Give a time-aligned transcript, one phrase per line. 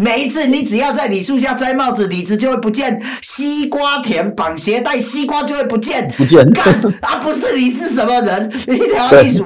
[0.00, 6.10] 每一次你只要在李树下摘帽子，李子就会不见；西瓜田绑鞋带，西瓜就会不见。
[6.16, 6.50] 不见。
[6.52, 7.16] 干啊！
[7.16, 8.50] 不是你是什么人？
[8.66, 9.44] 你想要艺术。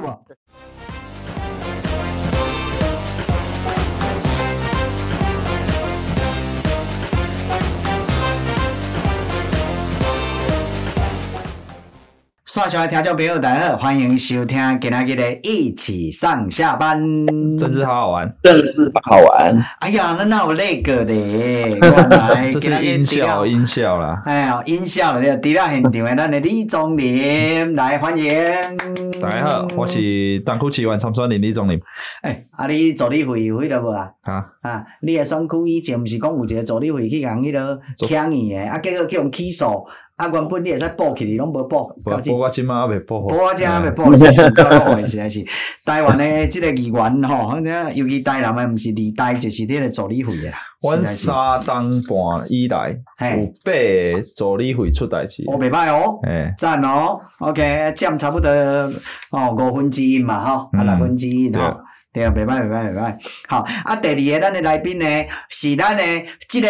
[12.55, 16.97] 刷小的听众朋友，大家好，欢迎收听今天的一起上下班，
[17.57, 19.61] 真是好好玩，政治好玩。
[19.81, 21.13] 哎呀，那那有那个的，
[22.49, 24.21] 这是音效，音效啦。
[24.23, 28.33] 哎呀，音效了，对，除了现场的咱的李宗霖来欢迎。
[29.21, 31.77] 大家好，我是东区市议员参选人李宗霖。
[32.21, 34.09] 哎，啊，你助理会有迄个无啊？
[34.21, 37.77] 啊啊，你的双区以前不是讲有一个助理会去讲迄个
[38.07, 39.85] 抢伊的，啊，结果叫人起诉。
[40.15, 41.83] 啊，原本你会使报起，你拢无报。
[42.05, 43.19] 报我今嘛还没报。
[43.27, 44.31] 报我今嘛还没报，实在
[45.05, 45.45] 实在是。
[45.83, 50.57] 台湾的即个议员吼，反正尤其台南的，毋是二代就是这个助理会的啦。
[50.81, 52.91] 阮三当半以来，
[53.35, 55.43] 有八个助理费出代志。
[55.47, 57.19] 哦，袂歹哦，诶，赞哦。
[57.39, 58.49] OK，占差不多
[59.31, 61.77] 哦五分之一嘛，吼，啊六分之一吼，
[62.13, 63.17] 对啊，袂歹袂歹袂歹。
[63.49, 65.05] 好，啊，第二个咱的来宾呢，
[65.49, 66.03] 是咱的
[66.47, 66.69] 即个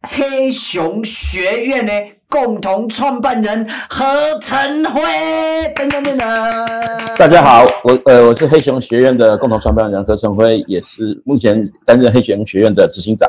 [0.00, 1.92] 黑熊学院的。
[2.32, 4.06] 共同创办人何
[4.40, 5.02] 成辉，
[5.76, 6.26] 等等等等。
[7.18, 13.28] 大家好，我呃我是黑熊学院的共同创办人何成辉，也是目前担任黑熊学院的执行长。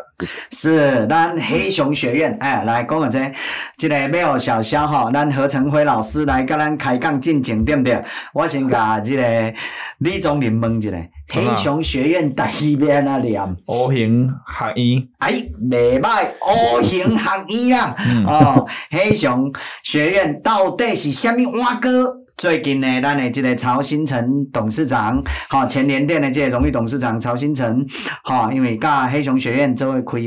[0.52, 3.34] 是，咱黑熊学院，哎，来讲下这，
[3.78, 8.02] 这个没有小肖哈，咱何成辉老师来跟咱开讲进前对不对？
[8.34, 9.54] 我先甲这个
[9.98, 10.92] 李宗林问一下，
[11.34, 13.42] 黑熊学院第一遍啊念？
[13.68, 15.08] 乌行学院。
[15.18, 17.96] 哎，未歹，乌行学院啊，
[18.26, 18.66] 哦。
[18.94, 21.90] 黑熊学院到底是虾米碗糕？
[22.36, 27.86] 最近呢，咱的这个曹新成董事长，哈，前联电的这个荣誉董事长曹新成，
[28.24, 30.18] 哈，因为甲黑熊学院做开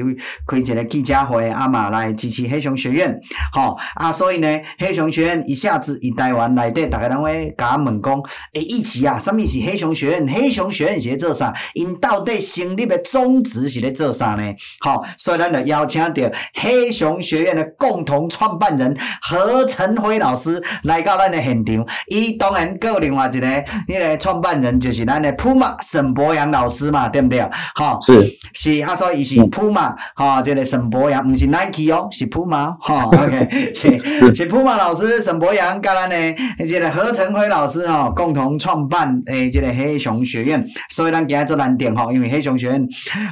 [0.47, 3.13] 开一个记者会，阿嘛来支持黑熊学院，
[3.53, 8.15] 哈，啊，所以呢，黑熊学院一下子以台湾内底，大家拢会甲问讲，
[8.55, 10.27] 诶，一起啊，什么是黑熊学院？
[10.29, 11.53] 黑熊学院是咧做啥？
[11.75, 14.43] 因到底成立的宗旨是咧做啥呢？
[14.81, 16.23] 好，所以咱就邀请到
[16.55, 21.85] 黑熊学院的共同创办人何成辉老师来到咱的现场。
[22.09, 27.41] 伊当然有另外一个，迄个创办人就是咱的 Puma 沈博阳老师嘛，对不对？
[27.75, 33.91] 哈，是是，啊，所以伊是 Puma，哈，这个沈博阳，毋是 Nike 哦，是 Puma， 哈，OK，是
[34.35, 36.17] 是 Puma 老师沈博阳，甲咱的
[36.65, 42.87] 这个何成辉老师吼，共同创办诶，这个黑熊学院，所以咱今日做难点吼，因为黑熊学院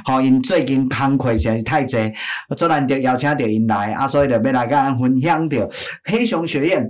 [0.05, 2.13] 吼，因最近工课实在是太侪，
[2.57, 5.69] 做难点邀请到因来，啊，所以就要来甲咱分享着
[6.03, 6.85] 黑熊学院。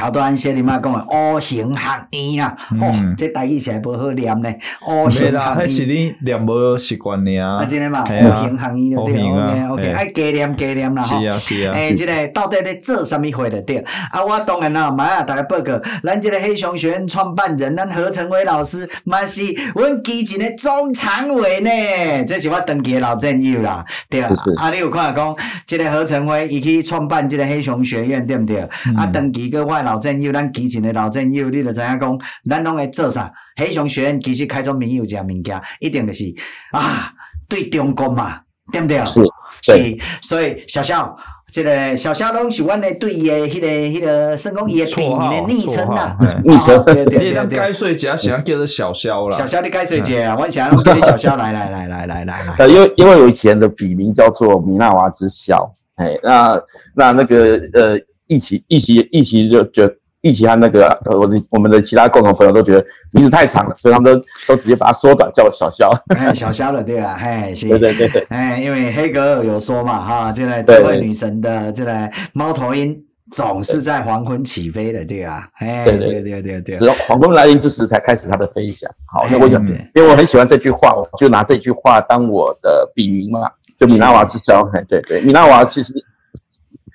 [0.00, 4.52] 好多安些你妈讲的乌行学院啊，哦，这台语写不好念呢。
[4.88, 7.38] 五行学院，那是你念无习惯呢。
[7.38, 11.20] 啊，真的嘛，五行学院就对，OK OK，爱加念加念啦吼。
[11.20, 11.74] 是啊是啊。
[11.74, 13.78] 诶，这个到底在做什么会的对？
[14.10, 19.42] 啊，我当然啦，马上大家报告，咱这个黑熊学院创办人，咱何成伟老师，嘛是
[19.76, 22.24] 阮基进的总常委呢。
[22.26, 24.28] 这是我长期的老战友啦，对啊。
[24.56, 28.58] 啊，你有看讲，这个何成伟伊去创办这个黑熊学院，对不对？
[28.96, 29.83] 啊，长期个我。
[29.84, 32.18] 老战友，咱基进的老战友，你就知影讲，
[32.48, 33.30] 咱拢会做啥？
[33.56, 36.24] 黑熊学院其实开宗明义有一个物件，一定就是
[36.72, 37.12] 啊，
[37.48, 38.40] 对中国嘛，
[38.72, 39.04] 对不对？
[39.04, 39.22] 是，
[39.62, 41.16] 是，所以小肖，
[41.52, 46.84] 这个小肖拢是阮的对伊的迄个、迄个，算讲伊的笔名的昵称啦，昵称。
[46.84, 47.56] 对对对对。
[47.56, 49.36] 该睡觉喜欢叫做小肖啦。
[49.36, 50.36] 小肖，你该睡觉啊！
[50.40, 56.60] 我想要叫你小肖来来来来来来因为因为我以前的笔名叫做米娜娃之小，哎，那
[56.96, 57.98] 那那个呃。
[58.26, 59.90] 一起一起一起就就
[60.20, 65.90] 一起和那个我的我们的其他共同朋友都觉得名字太长了，所以他们都都直接把它缩短，叫我小肖。
[66.16, 67.14] 哎，小肖了，对吧？
[67.20, 68.26] 哎，对对对对。
[68.30, 72.98] 哎，因为黑格尔有说嘛，哈，这个智慧女神的这个猫头鹰
[73.32, 75.46] 总是在黄昏起飞的，对吧？
[75.58, 76.76] 哎，对对对对对。
[76.78, 78.90] 只要黄昏来临之时才开始它的飞翔。
[79.04, 79.60] 好，那我想，
[79.94, 84.66] 因为我很喜欢这句话，我就拿这句话当我的笔名嘛，就米娜瓦之肖。
[84.72, 85.92] 哎，对对，米娜瓦其实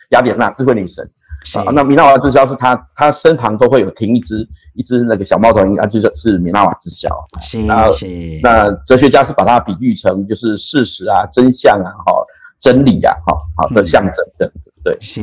[0.09, 1.07] 雅典娜智慧女神。
[1.59, 7.09] 啊，那米纳瓦之枭是他，他身旁都会有停一只一只那个小猫头鹰啊，就是是米纳瓦之枭。
[7.41, 7.61] 是
[7.97, 8.39] 是。
[8.43, 12.13] 那哲学家是把它比喻成就是事实啊、真相啊、哈
[12.59, 14.71] 真理啊、哈好的象征这样子。
[14.83, 15.21] 对，是。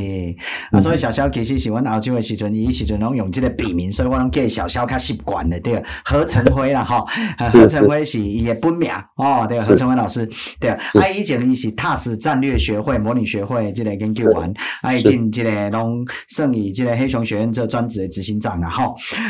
[0.71, 7.05] 啊，所以小肖其实是阮澳洲的时阵，伊时阵拢用这个笔名，所以我拢叫小肖较习惯的，对，何成辉啦，哈，
[7.51, 10.29] 何成辉是伊的本名哦，对，何成辉老师，
[10.61, 18.85] 对，啊，以前伊是踏实战略学会、模拟学会这个研究员，啊，以前这个拢胜以这个黑熊学院这专职的执行长啦，哈，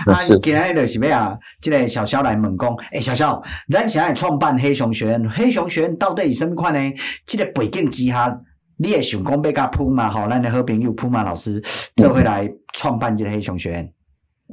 [0.07, 3.41] 啊，今日就是咩啊，这个小肖来问讲，诶，小肖，
[3.71, 6.95] 咱现在创办黑熊学院，黑熊学院到底是什么款呢？
[7.25, 8.41] 这个背景之下。
[8.79, 11.63] 你也想讲要甲普马吼，咱的好朋友普马老师，
[11.97, 13.93] 这回来创办这个黑熊学院。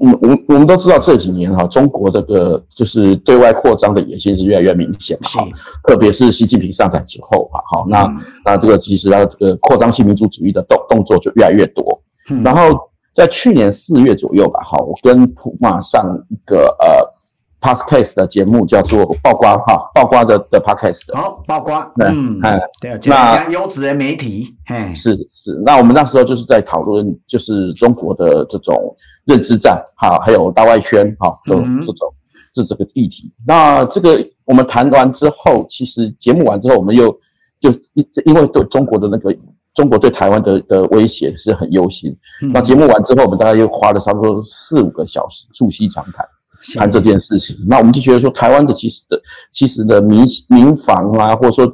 [0.01, 5.47] 嗯，我我们都知道这几年哈，中国这个就是对外扩张的野心是越来越明显嘛，哈，
[5.83, 12.01] 特别是习近平上台之后啊，哈，那、嗯、那这个其实它这个扩张性民族主义的动动作就越来越多。
[12.29, 12.79] 嗯、然后
[13.13, 17.22] 在去年四月左右吧，哈，我跟普马上一个呃。
[17.63, 21.15] Podcast 的节目叫做曝光哈，曝光的的 Podcast。
[21.15, 21.89] 好，曝光。
[22.01, 25.57] 嗯，哎，对，那优质的媒体，嘿，是是。
[25.65, 28.75] 那我们那时候就是在讨论，就是中国的这种
[29.23, 32.13] 认知战，哈，还有大外宣，哈，这种这种
[32.53, 33.31] 是这个议题。
[33.47, 37.09] 那这个我们谈完之后，其实节目完之后，我们又
[37.61, 39.33] 就因因为对中国的那个
[39.73, 42.13] 中国对台湾的的威胁是很忧心。
[42.53, 46.25] 那节目完之后，我们大概又花了差不多四五个小时促膝长谈。
[46.75, 49.21] 谈这件事情，那我们就觉得说，台湾的其实的
[49.51, 51.69] 其实的民民防啊，或者说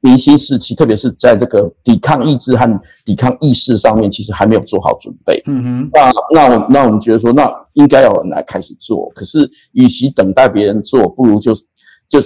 [0.00, 5.42] 民心士气，特别是在这个抵抗意志和抵抗意识上面，其实还没有做好准备。
[5.46, 9.10] 嗯哼，那那我那我们觉得说，那应该要有人来开始做。
[9.14, 11.54] 可是，与其等待别人做，不如就
[12.08, 12.20] 就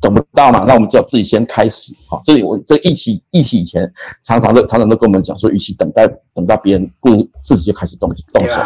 [0.00, 0.64] 等不到嘛。
[0.66, 1.92] 那我们就要自己先开始。
[2.08, 3.92] 好，这里我这一起一起以前
[4.24, 8.56] 常常都常常都跟我们讲说，与其等待等到别人，不如自己就开始动动手。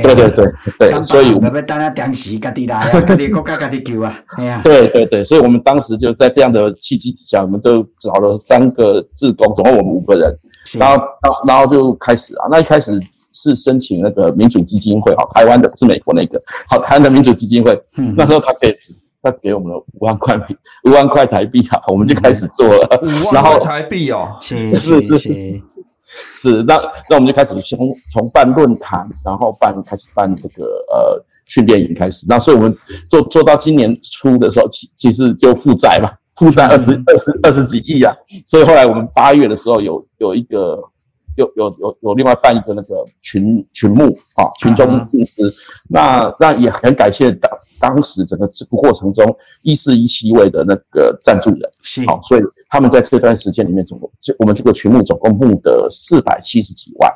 [0.00, 0.46] 对对对
[0.78, 10.38] 对，所以我们当然当时家己来啊， 家己国家家己救啊，哎呀，对对对，所以我们当时就在这样的契机底下，我们都找了三个志工，总共我们五个人，
[10.78, 12.98] 然后然后然后就开始啊，那一开始
[13.32, 17.78] 是申请那个民主基金会，啊，台湾的，不是美国那个，好，台湾的民主基金会，
[18.16, 18.76] 那时候他给
[19.22, 20.34] 他给我们了五万块
[20.84, 23.00] 五万块台币啊，我们就开始做了，
[23.32, 24.78] 然后台币哦，是。
[24.78, 25.60] 是是。
[26.40, 26.76] 是，那
[27.08, 32.26] 那我们就开始从从办论坛，然后办开始办这个呃训练营开始。
[32.28, 32.76] 那所以我们
[33.08, 38.14] 做做到今年初的时候，其其实就负债嘛，负债二十二十二十几亿啊。
[38.46, 40.78] 所以后来我们八月的时候有有一个
[41.36, 44.06] 有有有有另外办一个那个群群募
[44.36, 45.52] 啊群众募资，
[45.88, 47.50] 那那也很感谢当
[47.82, 52.42] 当时整个直播过程中一四一七位的那个赞助人，是好，所以。
[52.74, 57.12] 他们在这段时间里面，总共就我们这个群募总共募得四百七十几万。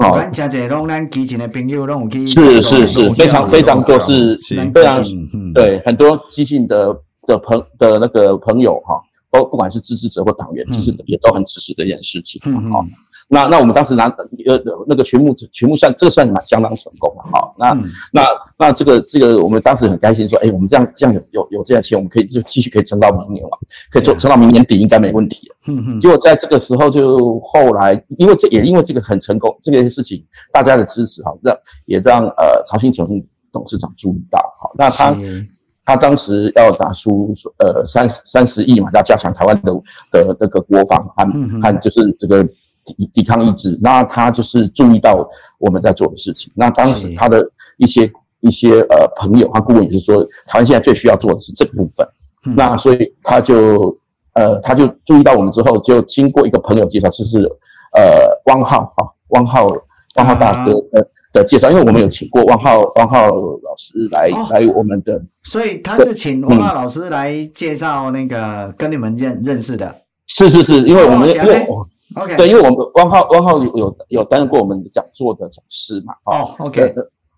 [0.00, 4.38] 哦，加这拢咱基金的朋友拢有去，是是是，非常非常多，是
[4.74, 5.02] 非常
[5.54, 6.94] 对很多基金的
[7.26, 9.00] 的朋的那个朋友哈，
[9.30, 12.38] 都不管是支持者或党员，其实也都很支持这件事情。
[12.70, 12.84] 好。
[13.34, 18.26] 那那我们当时拿呃那个群募群募算这个算蛮相当成功的哈，那、嗯、那
[18.58, 23.58] 那这个这个我们当时很开心说，哎、欸，我们这样这样有有有这样钱，我们可以就继续可以撑到明年了，
[23.90, 25.50] 可以做撑到明年底应该没问题。
[25.66, 26.00] 嗯嗯。
[26.00, 31.56] 结果在这个时候就后来，因为这也因为这个很成功这个事情，大家的支持哈，让
[31.86, 33.08] 也让呃曹新诚
[33.50, 35.16] 董事长注意到，好，那他
[35.86, 39.72] 他当时要打出呃三三十亿嘛，要加强台湾的
[40.10, 42.46] 的那个国防和和就是这个。
[42.84, 46.52] 抵抵抗意志，那他就是注意到我们在做的事情。
[46.56, 52.06] 那当时他的一些一些呃朋友他顾问也是说，台湾现在最需要做的是这个部分。
[52.46, 53.96] 嗯、那所以他就
[54.34, 57.38] 呃他就注意到我们之后，就经过一个朋友介绍，就是
[57.96, 59.68] 呃汪浩哈汪浩
[60.16, 61.00] 汪浩大哥呃
[61.32, 69.94] 的介绍，因为我们有请过汪浩汪浩老师来、哦、来我们的，所以他是请汪浩老师来介绍那个跟你们认认识的。
[70.26, 71.64] 是是是，因为我们因为。
[72.14, 76.14] OK，对，因为我们汪浩汪浩有有有担任过我们讲座的讲师嘛。
[76.26, 76.94] 哦，OK，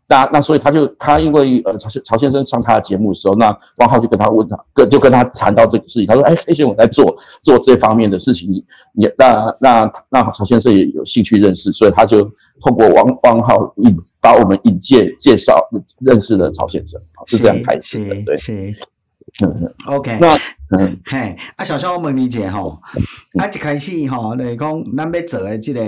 [0.06, 3.46] 那那所以他就他因为呃曹曹先生上他的节目的时候，那
[3.78, 12.22] 汪浩就跟他问他，跟就跟他谈到这个事情，他说：“哎，黑熊我在做做这方面的事情，你你那那那曹先生也有兴趣认识，所以他就
[12.60, 15.58] 通过汪汪浩引把我们引介介绍
[16.00, 18.76] 认识了曹先生，是这样开始的，对。
[19.86, 20.38] ，OK，那
[20.78, 22.80] 嗯，嘿，啊，小肖我问你一下吼，
[23.38, 25.80] 啊，一开始吼，就是讲咱要做的这个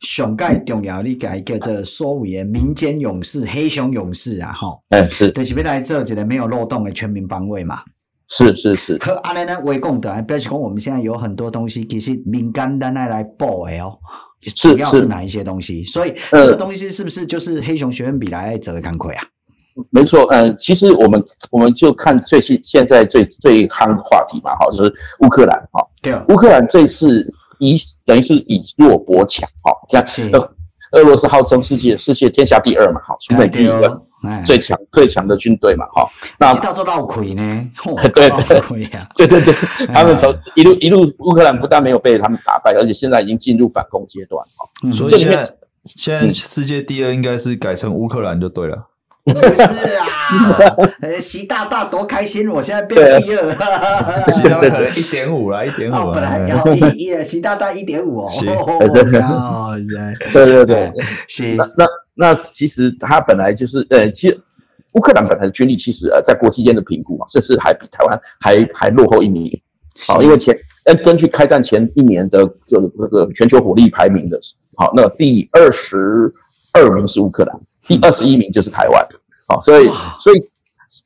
[0.00, 7.82] 上界重要，你改叫做所谓的民间勇士、黑熊勇士啊，吼，哎，是，就是要来做一个没有漏洞的全民防卫嘛，
[8.28, 8.96] 是是是。
[8.96, 13.98] 可阿来呢，为共的，表示讲我们现在有很多东西，其实民间咱来来报的哦，
[14.56, 15.84] 主要是哪一些东西？
[15.84, 19.24] 所以这个东西是不是就是黑熊学院比来做的工课啊？
[19.90, 27.26] 没错，嗯，其实我们我们就看最新现在最最夯的话题嘛，哈，就是乌克兰，哈，对，乌克兰这次
[27.58, 30.06] 以等于是以弱搏强，哈，这样。
[30.32, 34.00] 俄俄罗斯号称世界世界天下第二嘛，好，全美第一个
[34.44, 36.08] 最强最强的军队嘛，哈。
[36.38, 37.68] 那到做到亏呢？
[38.14, 38.30] 对
[39.26, 44.92] 对对对，他们从一路一路乌克兰不但没有被他们打败，而且现在已经进入反攻阶段，哈。
[44.92, 48.86] 所以现在现在世界第二应该是改成乌克兰就对了。
[49.24, 50.06] 不是啊，
[51.18, 53.50] 习大大多开心，我现在变第二，
[54.30, 58.30] 习大大可能一点五啦，一点五，本来要一一，习大大一点五哦，
[60.32, 60.44] 对。
[60.44, 60.92] 对对，
[61.26, 64.38] 行，那那那其实他本来就是，呃，其实
[64.92, 69.50] 乌克兰本来的军力其实呃，在国际间的评估啊，甚至还比台湾还还落后一名，
[70.06, 70.54] 好，因为前
[70.84, 74.38] 呃根据开战前一年的这个那个全球火力排名的，
[74.76, 76.30] 好，那第二十
[76.74, 77.58] 二名是乌克兰。
[77.86, 79.06] 第二十一名就是台湾，
[79.46, 79.88] 好，所以
[80.18, 80.38] 所以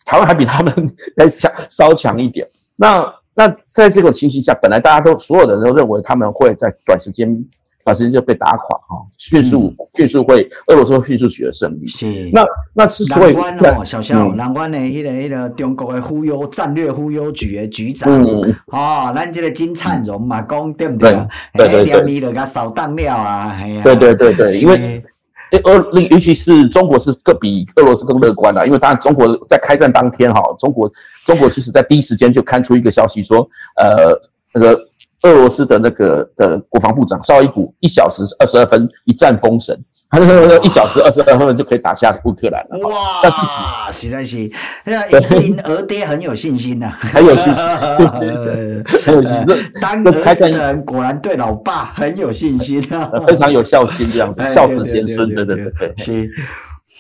[0.05, 0.73] 台湾还比他们
[1.17, 2.47] 还强，稍强一点。
[2.77, 7.45] 那那在这种情形下，本来大家都所有的人都认为他们会在短时间
[7.85, 11.87] 短时间就被打垮，哈，迅速迅速会俄罗斯会迅速取得胜利。
[11.89, 12.45] 是，那
[12.75, 18.13] 那是所以哦，小肖，难怪呢，迄个迄个中国的忽悠战略忽悠局的局长，
[18.67, 21.11] 哦，咱这个金灿荣嘛，讲对不对？
[21.55, 25.03] 对对对，你就给扫荡了啊，对对对对，因为。
[25.51, 30.91] 诶，俄那尤其是中国是更比俄罗斯更乐观的，因为当然中国在开战当天哈，中国
[31.25, 34.13] 中国其实在第一时间就刊出一个消息说，呃，
[34.53, 34.75] 那个
[35.23, 39.79] 俄罗斯的那个的国防部长绍伊古一小时二十二分一战封神。
[40.11, 42.89] 他说一小时二十二分钟就可以打下乌克兰了。
[42.89, 43.39] 哇，但是
[43.93, 44.51] 实在是，
[44.85, 45.07] 那
[45.41, 47.55] 赢俄爹很有信心呐， 很有信心，
[49.05, 49.47] 很有信心。
[49.81, 55.95] 当儿子的人果然对老爸很有信心啊， 非常有孝心这样子，孝子贤孙，对对对对。
[55.99, 56.31] 是，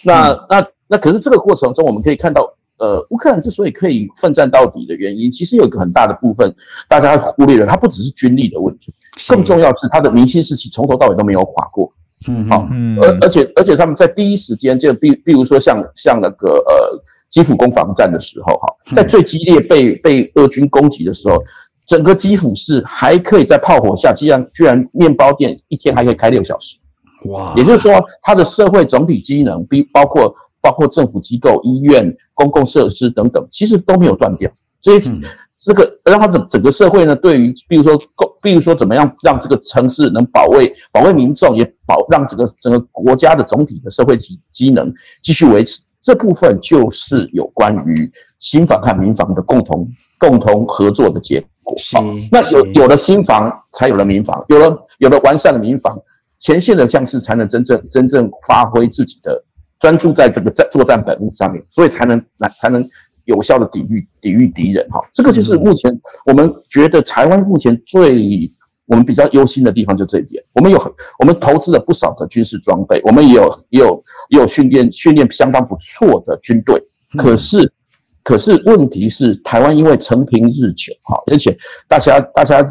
[0.04, 2.42] 那那那可是这个过程中，我们可以看到，
[2.76, 6.54] 呃，乌克兰之所以可以奋战到底的原因，其实有一个很大的部分
[6.86, 8.92] 大家忽略了，它不只是军力的问题，
[9.30, 11.90] 更重要是它的民心士气从头到尾都没有垮过。
[12.26, 12.66] 嗯，好，
[13.00, 21.38] 而而且而且他们在第一时间就比比如说像像那个呃基辅攻防战的时候哈，在最激烈被被俄军攻击的时候，
[21.86, 26.76] 整个基辅市还可以在炮火下，居然居然面包店一天还可以开六小时，
[27.26, 27.54] 哇！
[27.56, 34.50] 也就是说，它的社会总体机能，比包括包括政府机构、医院、公共设施等等，其实都没有断掉，
[34.82, 35.00] 所以。
[35.58, 37.98] 这个让他整整个社会呢，对于比如说，
[38.40, 51.74] 比如说怎么样让这个城市能保卫保卫民众，也保让整个整个国家的总体的社会机机能继续维持，这部分就是有关于新房和民房的共同共同合作的结果。
[51.92, 55.98] 好，那有有了新房，才有了民房，有了有了完善的民房，
[56.38, 59.44] 前线的将士才能真正真正发挥自己的
[59.80, 62.88] 专注在这个战作战本务上面，所以才能来才能。
[63.28, 65.94] 有效的抵御抵御敌人，哈，这个就是目前
[66.24, 68.50] 我们觉得台湾目前最
[68.86, 70.42] 我们比较忧心的地方，就这一点。
[70.54, 76.82] 我们有我们投资了不少的军事装备，我们也有也有也有训练训练相当不错的军队，
[77.18, 77.70] 可是
[78.24, 81.54] 可是问题是台湾因为承平日久，哈，而且
[81.86, 82.66] 大家大家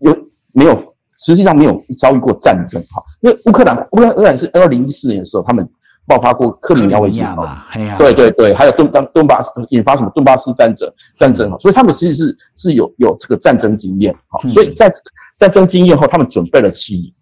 [0.00, 0.14] 有
[0.52, 0.76] 没有
[1.16, 5.66] 实际上没有遭遇过战争，哈，因为乌克兰乌克兰是二零一四年的时候他们。
[6.04, 7.64] 爆发过克里米亚危机嘛？
[7.96, 10.10] 对对对，还有顿当顿巴斯引发什么？
[10.14, 14.92] 顿巴斯战争战争，所以他们其实是是有有这个战争经验，啊，所以在
[15.36, 17.12] 战争经验后，他们准备了七年，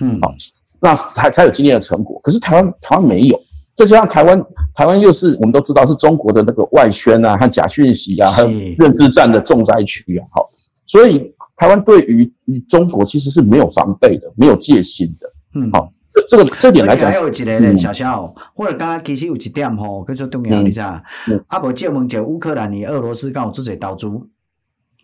[0.00, 0.32] 嗯，好，
[0.80, 2.18] 那才才有今天的成果。
[2.22, 3.38] 可是台湾台湾没有，
[3.76, 4.42] 再加上台湾
[4.74, 10.48] 台湾又是我们都知道是中国的那个外宣啊和假讯息啊，还有认知战的重灾区啊，好，
[10.86, 15.90] 所以台湾对于与中国其实是没有防备的，没有戒心的，嗯，好。
[16.28, 21.02] 这个这点来讲，还有一个咧，小肖，或者刚刚其实有一点吼，叫做重要，你知啊？
[21.48, 24.06] 啊，无借问者乌克兰，你俄罗斯刚好做者投资，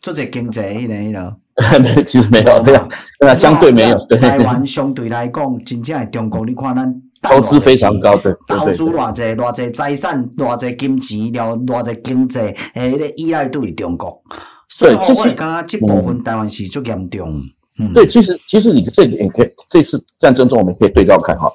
[0.01, 2.89] 做者经济，迄个迄个， 其实没有这样，
[3.19, 3.99] 对相对没有。
[4.21, 12.39] 台湾相对来讲，真正系中国，你看咱投资非常高，对，投资偌济偌济财产，偌济金钱，了偌济经济，
[12.75, 14.23] 诶，个依赖都是中国。
[14.69, 17.43] 所以我感觉这部分台湾是最严重。
[17.95, 21.51] 对，其实其实你这点可以，这次战争中我们可以对照看哈，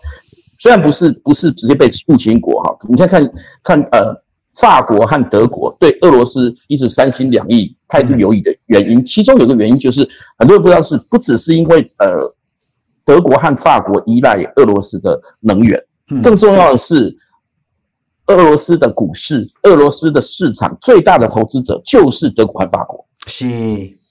[0.58, 3.32] 虽然不是不是直接被入侵国哈，你看看
[3.64, 4.16] 看呃，
[4.56, 12.08] 法国和德国对俄罗斯一直三心两意、态度犹豫的原因，其中有个原因就是很多人不知道是不只是因为呃
[13.04, 15.80] 德国和法国依赖俄罗斯的能源，
[16.24, 17.16] 更重要的是
[18.28, 23.46] 俄罗斯的股市、俄罗斯的市场最大的投资者就是德国和法国，是。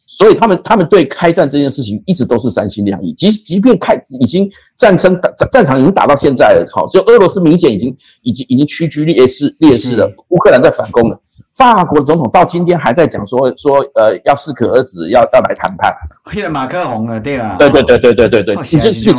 [0.06, 11.20] 所以他们他们对开战这件事情一直都是三心两意，即即便开已经战争打战场已经打到现在了，好，所以俄罗斯明显已经已经已经屈居劣势劣势了，乌克兰在反攻了，
[11.54, 15.92] 法国总统到今天还在讲说说呃要适可而止，要要来谈判。
[16.24, 17.56] 黑了马克宏了，对啊。
[17.58, 19.12] 对对对对对对对，你这这。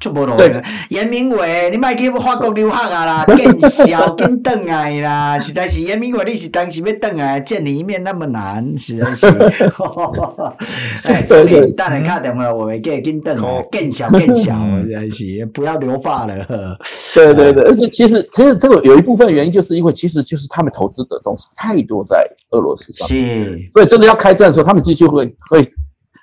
[0.00, 9.26] 出无路的，严明伟，你莫去法国留学啊啦，见笑见转来啦，实在是严明伟，你是当时要转来见你一面那么难，实在是。
[11.04, 16.46] 哎，这里当然看点嘛，我们见见邓来，见笑见笑，实在是不要留发了。
[17.14, 25.70] 对对对，而且其实其实这个有一部分原因，就是因为其实就是他们投资的东西太多在俄罗斯上，是，所以真的要开战的时候，他们继续会会。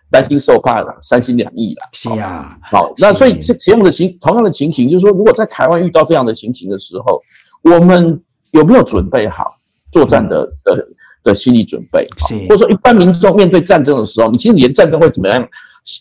[0.10, 1.90] 担心受怕了，三心两意了。
[1.92, 7.22] 是啊，好，那所以这这样的情，同样的情形，就是说，如果在台湾遇到这样的情形的时候，
[7.64, 8.22] 我们
[8.52, 9.54] 有没有准备好
[9.92, 10.88] 作战的的
[11.24, 12.06] 的心理准备？
[12.28, 15.46] 是，或者说一般民众面对战争的时候，你其实连战争会怎么样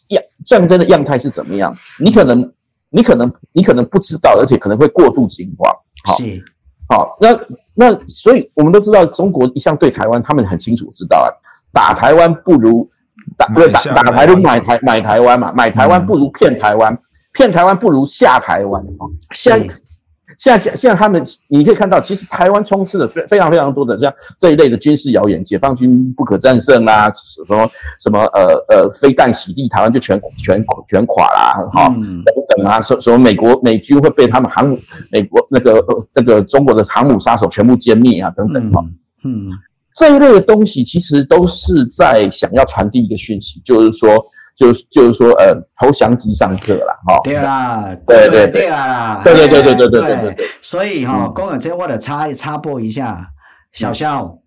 [0.09, 1.75] 样，战争的样态是怎么样？
[1.99, 2.53] 你可能，
[2.91, 5.69] 你可能，你可能不知道，而且可能会过度惊慌。
[6.05, 6.45] 好，是，
[6.89, 7.37] 好，那
[7.75, 11.27] 那所以我们都知道，中国一向对台湾，他们很清楚知道啊，
[11.73, 12.89] 打台湾不如。
[13.37, 16.97] 打不是打打台都买台买台湾嘛，买台湾不如骗台湾，
[17.35, 18.83] 骗、嗯、台湾不如下台湾。
[19.33, 19.75] 现在
[20.38, 34.78] 现在现现在他们，你可以看到，其实台湾充斥了非非常非常多的这样这一类的军事谣言，解放军不可战胜啦，什么什么呃呃飞弹洗地，台湾就全全全垮啦，哈、嗯、等等啊，什什么美国美军会被他们航母
[35.11, 38.83] 美国那个那个中国的航母杀手全部歼灭啊，等等哈，
[39.25, 39.49] 嗯。
[39.49, 39.52] 嗯
[39.97, 44.23] 这一类的东西其实都是在想要传递一个讯息，就是说，
[44.55, 47.19] 就是就是说，呃，投降即上课啦，哈。
[47.25, 50.47] 对啦，对对对啦，对对对对对对对对。
[50.61, 53.26] 所以哈，讲到这，我得插插播一下，
[53.73, 54.38] 小肖，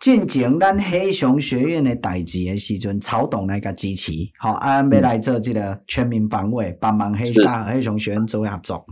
[0.00, 8.86] 进前咱黑熊学院的代志的时阵，曹董来个支持，好，安要来做这个全民防卫，帮忙黑大黑熊学院做合作。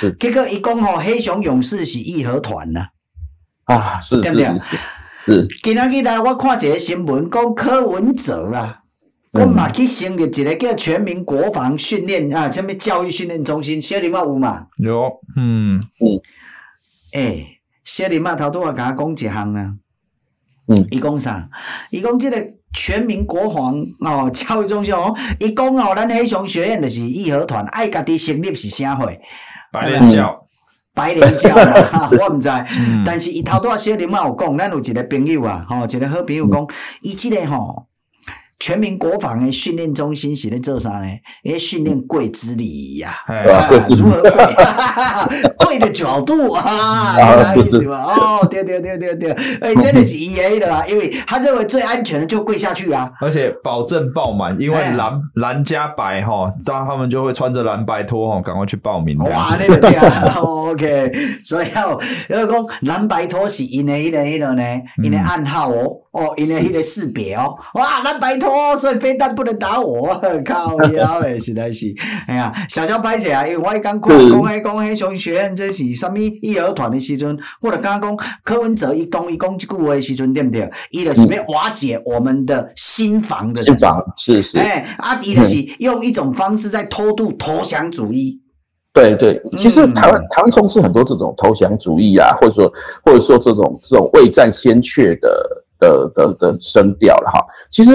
[0.00, 2.80] 是，结果一讲吼，黑熊勇士是义和团呢。
[2.80, 2.86] 啊，
[4.02, 4.76] 是是是，
[5.26, 5.46] 是。
[5.62, 8.80] 今仔日来，我看一个新闻，讲柯文哲啊，
[9.32, 14.66] 我嘛去成立一个叫全民国防训练啊，什么教育训练中心，小林嘛有嘛？
[14.78, 16.20] 有，嗯嗯。
[17.12, 19.74] 诶，小林嘛头拄仔甲我讲一项啊，
[20.68, 21.48] 嗯，伊讲啥？
[21.90, 29.20] 伊讲这个全民国防哦，教育中心哦，伊讲哦，咱黑熊学院就是义和团，爱家己成立是啥会？
[29.70, 30.47] 白莲教。
[30.98, 31.72] 白莲教嘛，
[32.18, 36.66] 我毋知，嗯、但是伊头拄仔小林嘛有讲，咱有一个朋友啊，吼，一个好朋友讲，
[37.02, 37.86] 伊即、嗯、个吼。
[38.60, 41.06] 全民国防的训练中心是咧做啥呢？
[41.44, 43.14] 诶，训练跪姿礼仪呀，
[43.90, 44.30] 如何跪？
[45.68, 47.96] 跪的角度啊，有意思嘛？
[48.02, 59.18] 哦，对对对对对，诶，真的是 E A 的啦，因为他认为最安全的就跪下去啊，而且保证爆满，因为蓝蓝加白哈，这样他们就会穿着蓝白拖哈，赶快去报名。
[59.18, 61.12] 哇，那个对啊， OK，
[61.44, 64.62] 所以要要讲蓝白拖是因的迄个迄个呢，
[65.02, 68.58] 因的暗号哦，哦，因为迄个识别哦，哇，蓝白拖。
[68.58, 71.94] 哦，所以飞弹不能打我， 靠腰嘞，实在是，
[72.26, 80.68] 哎呀，小小拍起来，因为我刚讲讲黑讲黑熊学院这是什么义和团的时阵，或者刚刚讲柯文哲一讲一讲这句话的时阵，对不对？
[80.90, 83.62] 伊就是要瓦解我们的心房的，
[84.16, 88.40] 是是，哎，阿迪就是用一种方式在偷渡投降主义。
[88.92, 92.72] 对对，其实台湾台湾从事很多这种投降主义啊，或者说
[93.04, 95.64] 或者说这种这种未战先怯的。
[95.78, 97.92] 的的的声调了哈，其实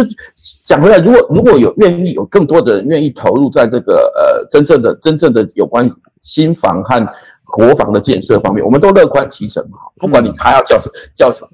[0.63, 5.89] 讲回来，如果如果有愿意有更多的人愿意投入在这个呃真正的真正的有关
[6.21, 7.07] 新房和
[7.45, 9.79] 国防的建设方面，我们都乐观其成哈。
[9.97, 11.49] 不管你还要叫什叫什么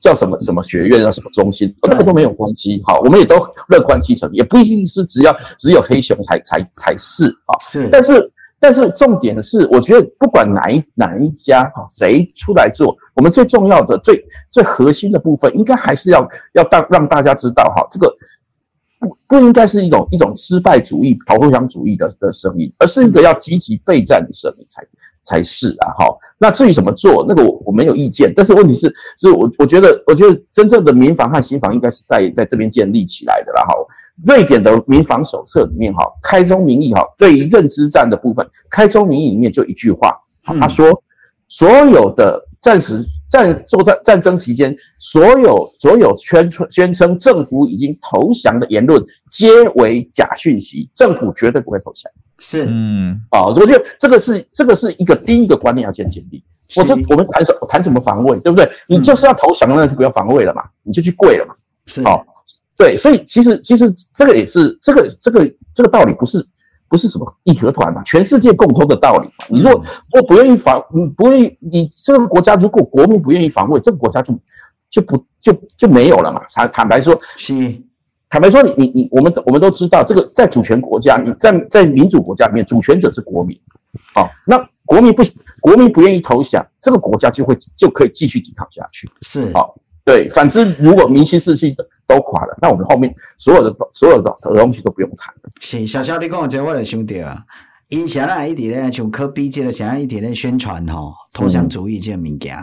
[0.00, 2.98] 叫什么什么学院啊，什么中心，那个都没有关系哈。
[3.00, 3.36] 我们也都
[3.68, 7.58] 乐观其成，也不一定是只要只有黑熊才才才是啊。
[7.60, 8.32] 是，但是。
[8.64, 18.12] 但是重点是，我觉得不管哪一哪一家哈，谁出来做，我们最重要的、最最核心的部分，应该还是要要让让大家知道哈，这个
[18.98, 24.86] 不不应该是一种一种失败主义、投降主义的的声音，而是一个要积极备战的声音才
[25.24, 26.16] 才是啊哈。
[26.38, 33.74] 那至于怎么做，那个我我没有意见，但是问题是，是我我觉得我觉得真正的民防和心防应该是在在这边建立起来的啦哈。
[34.26, 41.02] 瑞典的民防手册里面，哈，开宗明义，哈，对于认知战的部分，开宗明义里面就一句话，他说，
[41.52, 52.10] 所有的战时战作战战争期间，所有所有宣称宣称政府已经投降的言论，皆为假讯息，政府绝对不会投降。
[52.38, 56.42] 是，嗯，啊，我觉得这个是这个是一个第一个观念要先建立。
[56.74, 58.66] 我这我们谈什谈什么防卫，对不对？
[58.88, 61.54] 你就是要投降，那就不要防卫了嘛，你就去跪了嘛。
[61.84, 62.24] 是，好。
[62.78, 66.44] 对，所以其实其实这个也是这个这个这个道理不是
[66.92, 69.46] 不是什么义和团嘛，全世界共通的道理嘛。
[69.48, 69.72] 你若
[70.12, 74.38] 若不愿意防，你不愿意，你这个国家如果国民不愿意防卫，这个国家就
[74.90, 76.42] 就不就就没有了嘛。
[76.52, 77.54] 坦坦白说，是
[78.28, 83.58] 坦白说，你你你，我们我们都知道，这个在主权国家，你在在民主国家里面，主权者是国民。
[84.14, 85.22] 好，那国民不
[85.62, 89.08] 国民不愿意投降，这个国家就会就可以继续抵抗下去。
[89.22, 89.74] 是好。
[90.04, 95.50] 对，反之，如果民心士气都都垮了，那我们后面所有的所有的东西都不用谈了。
[95.60, 97.44] 是，小小你讲这我就想到啊，
[97.88, 102.56] 因现在一直咧像可比这个现在一直咧宣传吼投降主义这个物件，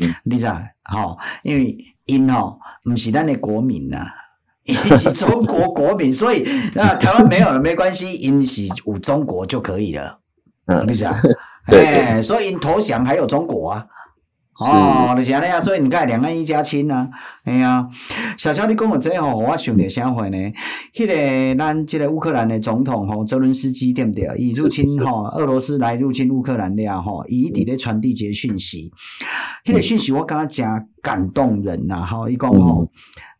[0.00, 0.46] 嗯，你知
[0.84, 1.76] 吼，因为
[2.06, 4.06] 因吼不是咱的国民呐，
[4.64, 10.18] 因是中国国民，所以那台湾没有了没关系， 因是有中国就可以了，
[10.66, 11.12] 嗯，你知道？
[11.66, 13.86] 哎，所以因投降还有中国啊。
[14.60, 17.10] 哦，就是安尼啊，所以你看两岸一家亲啊，
[17.42, 17.88] 哎呀，
[18.38, 20.38] 小乔你讲我这吼，我想着啥货呢？
[20.94, 24.28] 迄个咱即个乌克兰的总统吼，泽伦斯基对不对？
[24.38, 28.92] 伊入侵吼，俄罗斯来入侵乌克兰了吼，伊一直咧传递一个讯息，
[29.64, 32.88] 迄个讯息我感觉真感动人呐，吼，伊讲吼，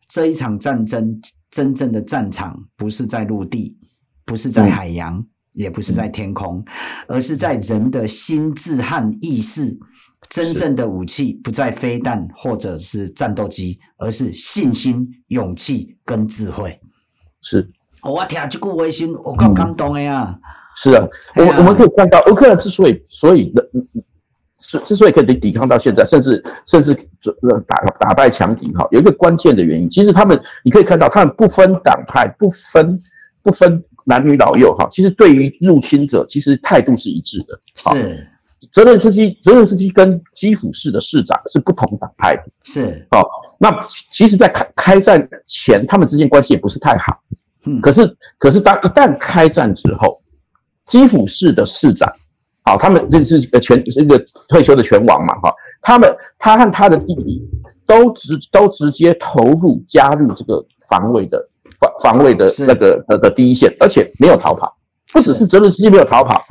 [0.09, 3.77] 这一场战争真正的战场不是在陆地，
[4.25, 6.61] 不是在海洋，也不是在天空，
[7.07, 9.79] 而是在人的心智和意识。
[10.29, 16.79] 真正的武器不在飞弹或者是战斗机，而是信心、勇气跟智慧。
[17.41, 17.69] 是，
[18.01, 20.37] 我听这句话时，我够感动的呀。
[20.75, 23.65] 是啊，我我们可以看到，乌克兰之所以所以的，
[24.57, 26.93] 之之所以可以抵抗到现在，甚至甚至
[27.65, 32.99] 打打败强敌哈，有一个关键的原因，其实他们你可以看到，他们不分党派，不分
[33.41, 37.57] 不分男女老幼哈，其实对于入侵者，其实态度是一致的。
[37.75, 38.27] 是。
[38.75, 43.23] 泽连斯基，泽连斯基跟基辅市的市长是不同党派的，是哦。
[43.57, 43.71] 那
[44.09, 47.13] 其实，在开开战前，他们之间关系也不是太好。
[47.67, 50.21] 嗯，可是，可是当一旦开战之后，
[50.83, 52.13] 基辅市的市长，
[52.63, 57.41] 好，他们这是全这个退休的拳王嘛，哈，他们他和他的弟弟
[57.85, 61.41] 都直都直接投入加入这个防卫的
[61.79, 64.75] 防防卫的那个的的第一线，而且没有逃跑。
[65.13, 66.43] 不只是泽连斯基没有逃跑，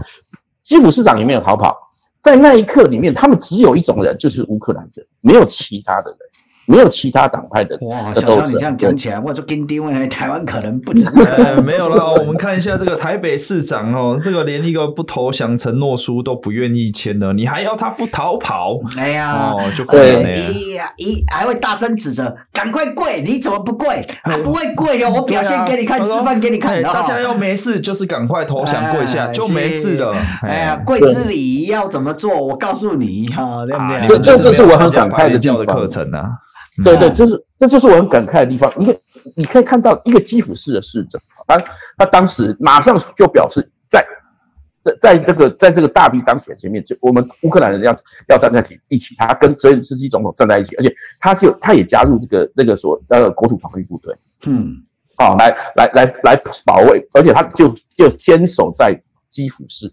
[0.63, 1.84] 基辅市长也没有逃跑。
[2.25, 6.19] 在那一刻里面，他们只有一种人，就是乌克兰人，没有其他的人。
[6.67, 11.05] 没有其他党派的哇，小乔，你这样讲起来，我说跟定位来台湾可能不止。
[11.07, 18.79] 呃，没有了，我们看一下这个台北市长哦， 这个连一个不投降承诺书都不愿意签了，你还要他不逃跑？
[18.97, 20.23] 哎呀，哦，就可能
[20.53, 23.23] 一一还会大声指责，赶快跪！
[23.23, 24.01] 你怎么不跪？
[24.23, 26.83] 还不会跪哦，我表现给你看，示范给你看。
[26.83, 30.15] 大家要没事就是赶快投降跪下，就没事了。
[30.43, 32.35] 哎呀，跪之礼要怎么做？
[32.35, 34.19] 我告诉你哈，对不对？
[34.23, 36.31] 这这是我很感慨的教的课程啊。
[36.83, 38.73] 对对，这是这就是我很感慨的地方。
[38.77, 38.97] 你可
[39.37, 41.57] 你可以看到一个基辅市的市长，他
[41.97, 44.05] 他当时马上就表示在，
[44.83, 47.95] 在在这个在这个大敌当前前面，就我们乌克兰人要
[48.29, 54.13] 要站在一起，他跟泽连斯基总统站在一起，而且他就他也加入这个那个所那个国土防御部队，
[54.47, 54.75] 嗯，
[55.17, 59.93] 好，来来来来保卫，而且他就就坚守在基辅市，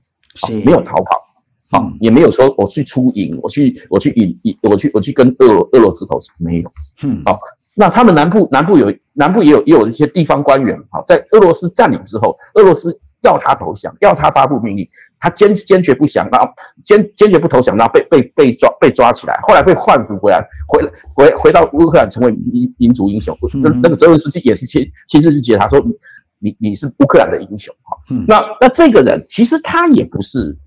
[0.65, 1.30] 没有逃跑。
[1.71, 6.71] 好，也没有说我去出营，我去我去引引我去我去跟俄俄罗斯投降，没有。
[7.03, 7.39] 嗯，好，
[7.75, 14.85] 那他们南部南部有南部也有也有一些地方官员，好，在俄罗斯占领之后，俄罗斯要他投降，要他发布命令，
[15.17, 16.47] 他坚坚决不降，然后
[16.83, 20.83] 坚坚决不投降，然后被被被抓被抓起来，后来被换俘回来，回
[21.15, 23.37] 回回到乌克兰成为民民族英雄。
[23.63, 25.81] 那那个泽连斯基也是亲亲自去接他说，
[26.39, 27.73] 你你是乌克兰的英雄。
[27.83, 30.57] 哈，那那这个人其实他也不是。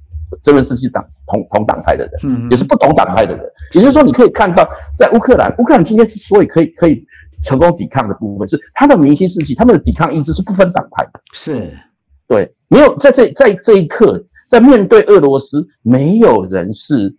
[0.42, 3.44] 泽连斯基党同同党派的人，嗯，也是不同党派的人。
[3.72, 7.04] 也就是说，你可以看到，在乌克兰，乌克兰今天之所以可以可以
[7.42, 11.20] 成功抵抗的部分，是他的民心士气，他们的抵抗意志是不分党派的。
[11.32, 11.70] 是，
[12.26, 17.14] 对，没有在这在这一刻，在面对俄罗斯，没有人是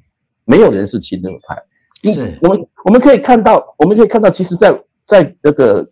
[0.45, 2.11] 没有人是亲俄派。
[2.13, 5.87] 是，我们我们可以看到，我们可以看到，其实，在在那个。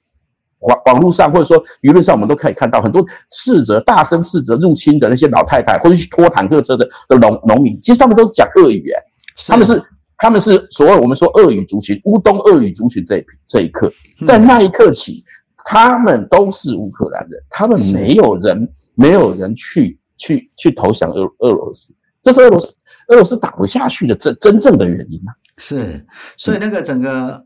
[0.64, 9.04] 网网络上或者说舆论上，我们都可以看到很多斥责、大声斥责入侵的那些老太太，或者去拖坦克车的的农农民，其实他们都是讲俄语，哎，
[9.48, 9.84] 他们是
[10.18, 13.92] 他们是所谓我们说俄语族群、乌东俄语族群这一这一刻，
[14.26, 15.24] 在那一刻起，
[15.66, 22.76] 他们都是乌克兰人，他们没有人没有人去去去投降俄俄罗斯，这是俄罗斯
[23.10, 25.36] 俄罗斯打不下去的真真正的原因啊！
[25.58, 26.06] 是，
[26.38, 27.46] 所以那个整个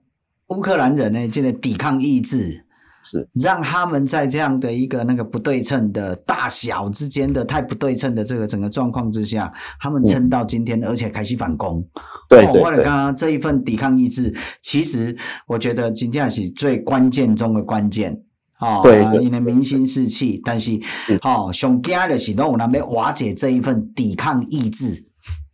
[0.50, 2.64] 乌克兰人呢，现在抵抗意志。
[3.10, 3.28] 是。
[3.34, 11.86] 让他们在这样的一个那个不对称的大小之间的太不对称的这个整个状况之下，他们撑到今天，而且开始反攻。
[12.28, 15.16] 对对对，为了刚刚这一份抵抗意志，其实
[15.48, 18.22] 我觉得今天是最关键中的关键。
[18.60, 20.72] 哦，对，因为民心士气，但是，
[21.22, 25.06] 哦，上惊的是，拢有人要瓦解这一份抵抗意志。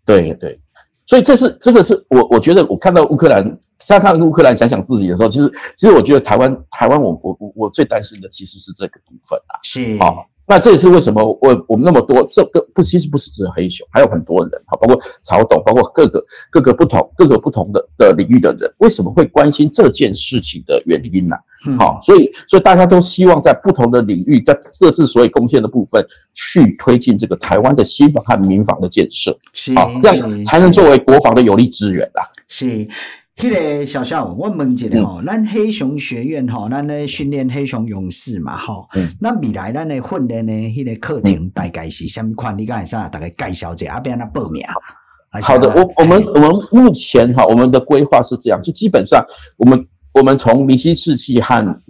[0.05, 0.57] 对对，
[1.05, 3.43] 所以这是这个是我我觉得我看到乌克兰，
[3.87, 10.25] 看看乌克兰想想自己的时候，其实其实我觉得台湾台湾我我我我最担心的其实是这个部分啊，是好。
[10.45, 21.35] 那这也是为什么我我们那么多这个不其实不是只有黑熊，还有很多人哈，包括曹董，包括各个各个不同各个不同的的领域的人，为什么会关心这件事情的原因呢？
[21.79, 32.29] 好，所以所以大家都希望在不同的领域，在各自所有贡献的部分，去推进这个台湾的新房和民房的建设，是，这样才能作为国防的有力资源啦。
[32.49, 32.85] 是。
[33.35, 38.87] 迄个小小，我问一下吼，咱黑熊学院吼，咱咧训练黑熊勇士嘛吼，
[39.19, 42.57] 那未来咱咧训练咧，迄个课程大概是什么款？
[42.57, 43.09] 你刚才啥？
[43.09, 44.63] 大概介绍一下，阿边那报名。
[45.41, 49.25] 好的，我我们我们目前哈，我们的规划是这样，就基本上
[49.57, 51.81] 我们我们从明心士气和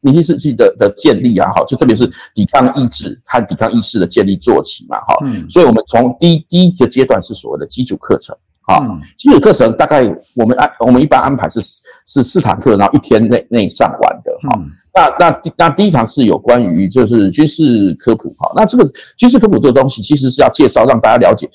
[0.00, 5.14] 明心士气的的建立啊，哈，就特别是抵抗意志和抵抗意识的建立做起嘛，哈，
[5.50, 8.34] 所以我们从第一第一个阶段是所谓的基础课程。
[8.68, 10.02] 啊，基础课程大概
[10.34, 11.58] 我们安我们一般安排是
[12.06, 14.60] 是四堂课，然后一天内内上完的哈。
[14.94, 18.52] 那那那第一堂是有关于就是军事科普哈。
[18.54, 21.48] 那这个军事科普这个东西其实是要介绍让大家了解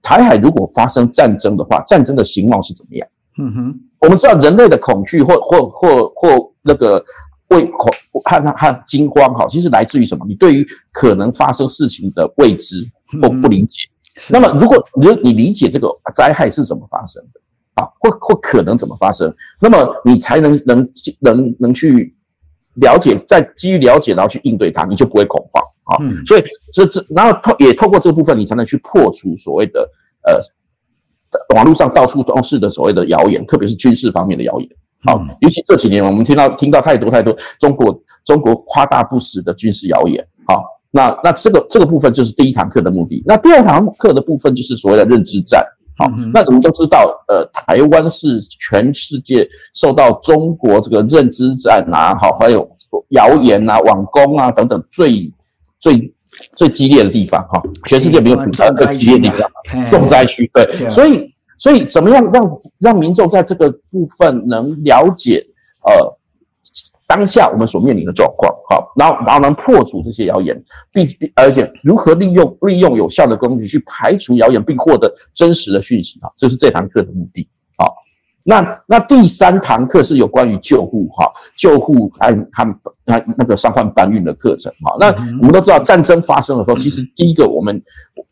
[0.00, 3.08] 台海如果发生战争的话，战争的形貌是怎么样。
[3.38, 7.04] 嗯哼，我们知道人类的恐惧或或或或那个
[7.48, 7.90] 畏恐
[8.22, 10.24] 和和惊慌哈，其实来自于什么？
[10.28, 12.86] 你对于可能发生事情的未知
[13.20, 13.88] 或不理解。
[14.30, 17.40] 那么，如果你你理解这个灾害是怎么发生的
[17.74, 22.14] 啊，或或可能怎么发生，那么你才能能能能去
[22.74, 25.96] 了解，在基于了解然后去应对它，你就不会恐慌啊。
[26.02, 29.88] 嗯，所以这这然后透也透过这部分，你才能去破除所谓的
[30.26, 34.68] 呃网络上到处都是的所谓的谣言，特别是军事方面的谣言。
[35.04, 40.26] 好，尤其这几年我们听到听到太多太多中国中国夸大不实的军事谣言。
[40.46, 40.62] 好。
[40.90, 43.22] 那那这个这个部分就是第一堂课的目的。
[43.24, 45.64] 那第二堂课的部分就是所谓的认知战。
[45.96, 52.68] 好，那我们都知道，呃，台湾是全世界受到中国这个认知战啊，好，还有
[53.10, 55.32] 谣言啊、网攻啊等等最
[55.78, 56.14] 最
[56.56, 57.62] 最激烈的地方哈。
[57.86, 60.50] 全世界没有比这个激烈的地方，重灾区。
[60.54, 65.46] 对，所以所以怎么样让让民众在这个部分能了解
[65.84, 66.16] 呃？
[67.10, 70.56] 当下我们所面临的状况，好，然后然后能破除这些谣言，
[70.92, 77.92] 并而且如何利用利用有效的工具去排除谣言，并获得真实的讯息，啊，这是这堂课的目的，好，
[78.44, 87.82] 那那第三堂课是有关于救护，哈，救护和和那那个伤患搬运的课程，哈，那我们都知道战争发生的时候，其实第一个我们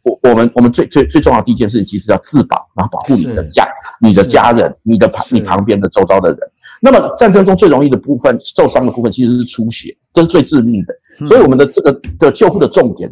[0.02, 3.66] 我我们我们最最最重要的第一件事情，其实要自保，然后保护你的家、
[4.00, 6.38] 你的家人、你的旁你旁边的周遭的人。
[6.80, 10.94] 那么战争中最容易的部分，受伤的部分其实是出血，这是最致命的。
[11.26, 13.10] 所以我们的这个的救护的重点，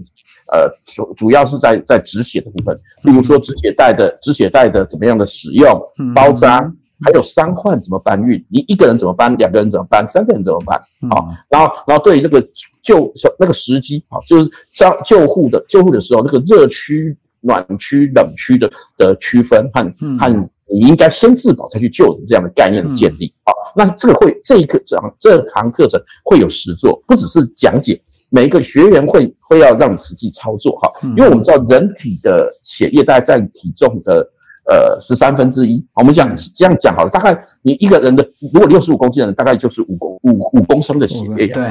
[0.53, 5.67] 呃，主主要是在在止血的部分，比如说止血带的止血带的怎么样的使用，
[6.15, 6.61] 包扎，
[7.05, 10.81] 还有伤患怎么搬运，你一个人怎么搬，两个人怎么搬，三个人怎么搬？
[11.11, 12.41] 好，然后然后对于那个
[12.83, 19.83] 救那个时机，啊，就是将救护的救护的时候，那个热区、暖区、冷区的的区分和
[20.21, 20.51] 和。
[20.69, 23.33] 你应该先自保，再去救人这样的概念的建立。
[23.45, 28.01] 好，那这个会这一个这样这堂课程会有实作，不只是讲解，
[28.31, 30.91] 每一个学员会会要让你实际操作哈。
[31.17, 34.29] 因为我们知道人体的血液大概占体重的
[34.69, 35.85] 呃十三分之一。
[35.95, 41.47] 我们讲这样讲好了，大概你一个人的如果六十五公斤的人，大概就是五公五五公升的血液。
[41.47, 41.71] 对，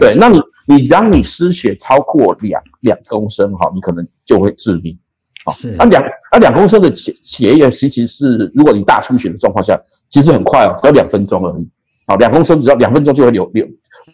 [0.00, 4.98] 对，那你你当你失血超过两两公升哈，你可能就会致命。
[5.44, 11.68] 好，那两那两公升的血血液，其实是如果你大出血的状况下，其实很快哦，只要两分钟而已。
[12.06, 13.66] 好，两公升只要两分钟就会流流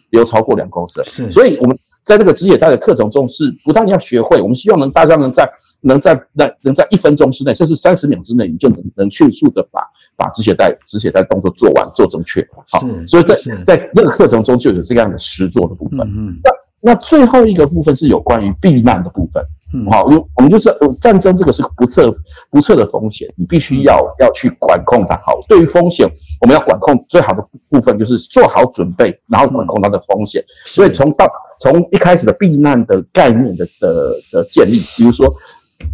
[0.09, 1.01] 流超过两公升。
[1.05, 9.81] 是，所以我们在这个止血带的课程中是不但要学会，我们希望能大家能在能在能能在一分钟之内，甚至三十秒之内，你就能能迅速的把
[10.17, 12.45] 把止血带止血带动作做完做正确。
[12.69, 13.33] 好，所以在
[13.65, 15.99] 在那个课程中就有这样的实做的部分。
[16.01, 16.51] 嗯，那
[16.91, 19.41] 那最后一个部分是有关于避难的部分。
[19.73, 22.11] 嗯，好，因为我们就是战争，这个是不测
[22.49, 25.15] 不测的风险，你必须要要去管控它。
[25.17, 26.09] 好，对于风险，
[26.41, 30.43] 我们要管控最好的部分就是做好准备，然后管控它的风险。
[30.65, 31.29] 所以从到
[31.59, 35.31] 从一开始的避难的概念的的的建立，比如说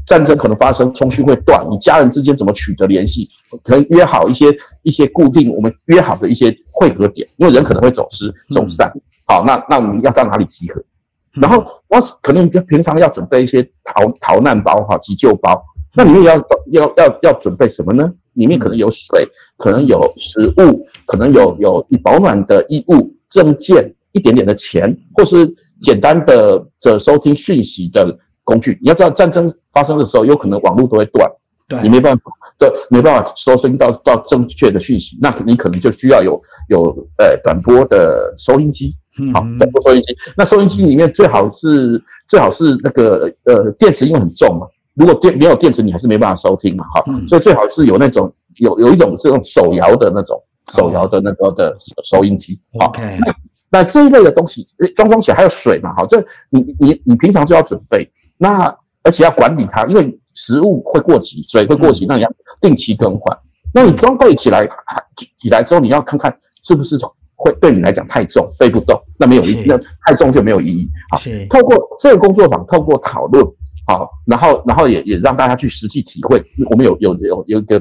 [0.06, 3.30] 战争可能发生，通讯会断，你家人之间怎么取得联系？
[3.62, 4.46] 可能约好一些
[4.84, 8.90] 一些固定我们约好的一些汇合点，因为人可能会走失走散。
[9.28, 10.82] 好，那那我们要到哪里集合？
[11.42, 16.36] 然后我可能平常要准备一些逃逃难包哈，急救包，那里面要
[16.72, 18.10] 要要要准备什么呢？
[18.34, 19.26] 里面可能有水，
[19.58, 25.50] 可能有食物，可能有有保暖的衣物、证件、一点点的钱，或是
[25.82, 28.78] 简单的这收听讯息的工具。
[28.82, 31.32] 你要知道，战争发生的时候，有可能网络都会断，
[31.70, 32.24] 对，你没办法，
[32.60, 38.94] 对，没办法收听到到正确的讯息，那你可能就需要有有呃短波的收音机，
[39.34, 40.16] 好，短波收音机。
[40.36, 44.68] 那收音机里面最好是最好是那个呃电池，因为很重嘛。
[44.94, 52.92] 如果电没有电池，你还是没办法收听嘛，哈、嗯，所以最好是有那种有有一种这种手摇的那种手摇的那个的收音机，好、哦，
[53.70, 58.74] 那这一类的东西装装起来还有水嘛，好，这你你你平常就要准备，那
[59.04, 63.38] 而且要管理它，因为食物会过期，水会过期，嗯、那你要定期更换。
[63.74, 64.66] 那你装备起来
[65.38, 66.98] 起来之后，你要看看是不是
[67.36, 70.90] 会对你来讲太重，背不动，那没有意义，那太重就没有意义。
[71.12, 71.20] 好，
[71.50, 73.46] 透过这个工作坊，透过讨论。
[73.88, 76.44] 好，然后，然后也也让大家去实际体会。
[76.72, 77.80] 我们有有有有一个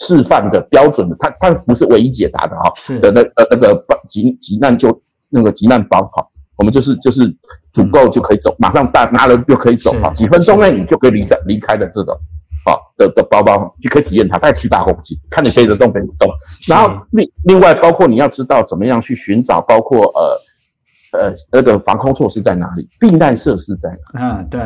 [0.00, 2.72] 示范的标准的，它它不是唯一解答的哈。
[2.74, 7.32] 是的，那呃那个急急难就那个急难包哈，我们就是就是
[7.72, 12.18] 足够就可以走，嗯、马上大拿了就可以走哈，几分钟内你就可以离开离开的这种
[12.64, 16.28] 啊的的包包，就可以体验它，大概七八公斤，看你背得动背不动。
[16.68, 24.42] 然后另另外包括你要知道怎么样去寻找，包括呃呃那个防空措施在哪里，避难设施在哪里？
[24.42, 24.60] 嗯，对。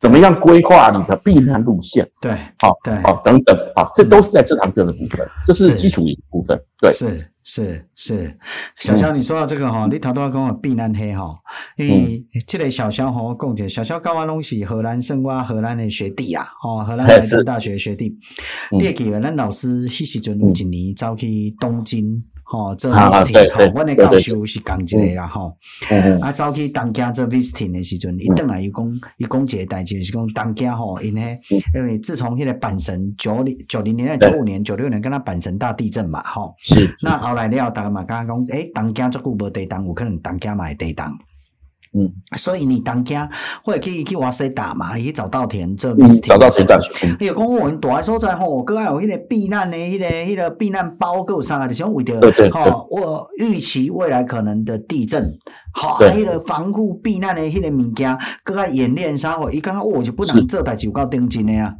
[0.00, 2.04] 怎么样规划你的避难路线？
[2.20, 6.60] 对，好，对，好，等等，好，这都是在这堂课的部分，这是基础部分。
[6.80, 7.06] 对，是
[7.44, 8.38] 是是。
[8.78, 11.34] 小肖，你说到这个哈，你头头要跟我避难黑哈，
[11.76, 18.16] 因为这个小肖和，我讲一下，小肖跟我拢是荷兰圣瓜荷兰的学弟啊，哦， 荷兰莱顿大学学弟。
[18.70, 22.16] 你会记得咱老师迄时阵有一年走去东京。
[22.52, 25.56] 吼，做 visiting 吼，阮诶教授是讲一个啦，吼，
[26.20, 31.38] 啊，走去东京做 visiting 诶时阵，伊转来伊讲，伊讲一个代志，是讲东京吼，因诶
[31.74, 41.06] 因为自从迄个阪神九零九零年、九五年、九六年，跟他阪神大地震嘛，吼，是，那后来了，大家嘛刚刚讲，诶，东京足久无地震，有可能东京嘛会地震。
[41.94, 43.28] 嗯，所以你当家
[43.62, 46.80] 或者可以去瓦西打嘛，去找稻田这边、嗯、找到谁战？
[47.20, 52.18] 哎呦，讲我们躲在所在吼，各爱有迄个避难的、迄个、迄个避难包够啥的，像为着
[52.50, 55.22] 吼，我预期未来可能的地震，
[55.74, 61.74] 好，迄个防护避难的迄个物件，各爱演练啥货，伊刚刚我就不能做代志，有够顶真的啊。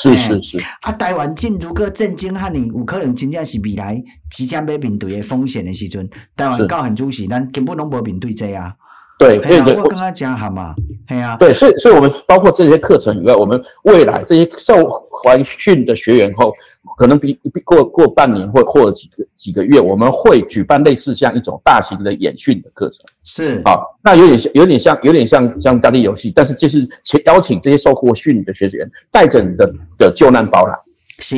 [0.00, 0.58] 是是是。
[0.82, 4.00] 啊，台湾进入个震惊，哈，你有可能真正是未来
[4.30, 8.72] 即将要面对的风险的时阵，台湾高很主席，咱根本拢无面对这啊。
[9.18, 10.74] 对，对对，我跟他讲好嘛，
[11.08, 14.84] 对呀，对，所以所以我们包括这些课程以外，我们未来这些受
[15.22, 16.52] 怀训的学员后，
[16.98, 30.74] 可能比比过过半年或或者几个几个月，我们会举办类似像一种大型的演训的课程，是，好，那有点像有点像有点像像大地游戏，但是就是请邀请这些受过训的学员带着你的的救难包来。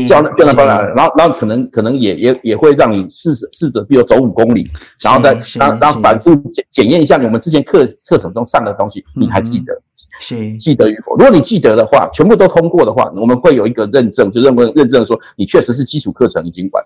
[0.08, 4.68] 叫那叫那包来，然后然后可能可能也也也会让你试试试着，比如走五公里，
[5.00, 9.72] 然后再然后然后反复检检验一下你我们之前课课程中上的东西，你还记得？
[10.20, 11.14] 是记得与否？
[11.16, 16.82] 如果你记得的话，全部都通过的话，我们会有一个认证，就认为认证说你确实是基础课程已经完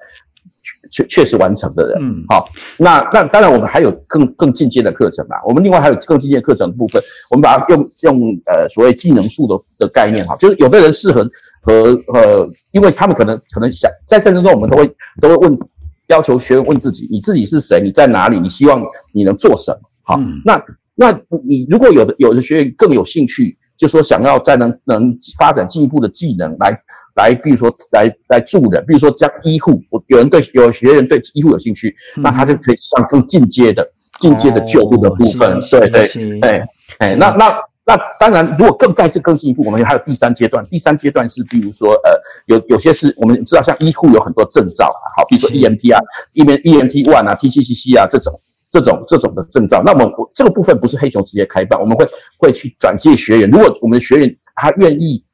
[0.90, 1.98] 确确实完成的人。
[2.02, 5.40] 嗯，好，那那当然我们还有更更进阶的课程啦。
[5.46, 11.26] 我们另外还有更进阶课程的部分，我们把它用用呃所谓技能树的的概念哈，就是有的人适合。
[11.64, 14.86] 和呃，因为他们可能可能想在战争中，我们都会
[15.20, 15.56] 都会问，
[16.08, 17.80] 要求学员问自己：你自己是谁？
[17.80, 18.40] 你在哪里？
[18.40, 19.88] 你希望你能做什么？
[20.02, 20.60] 好，嗯、那
[20.96, 21.12] 那
[21.44, 26.76] 你如果有的有的学员更有兴趣，就说想要再能能发展进一步的技能来
[27.14, 33.86] 来，比如说来来助人，比如说将医护，我有人对有学员对医护有兴趣，嗯、那他就可以上更进阶的
[34.18, 35.52] 进阶的救护的部分。
[35.54, 37.56] 哦、对对，哎哎，那那。
[37.84, 40.64] 那当然，如果更再次更进一步，我们还有第三阶段。
[40.66, 42.12] 第三阶段是，比如说，呃，
[42.46, 46.00] 有有些是我们知道，像医护有很多证照啊，好，比如说 EMT 啊，
[46.32, 48.40] 一边 EMT One 啊，TCCC 啊，这种
[48.70, 49.82] 这种这种的证照。
[49.84, 52.06] 那么我这个部分不是黑熊直接开办，我们会
[52.38, 53.50] 会去转介学员。
[53.50, 55.24] 如果我们的学员他愿意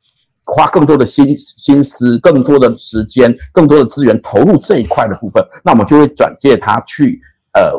[0.46, 7.20] 花更多的心心思、更多的时间、更多的资源投入这一块的部分，那我们就会转介他去
[7.52, 7.72] 呃，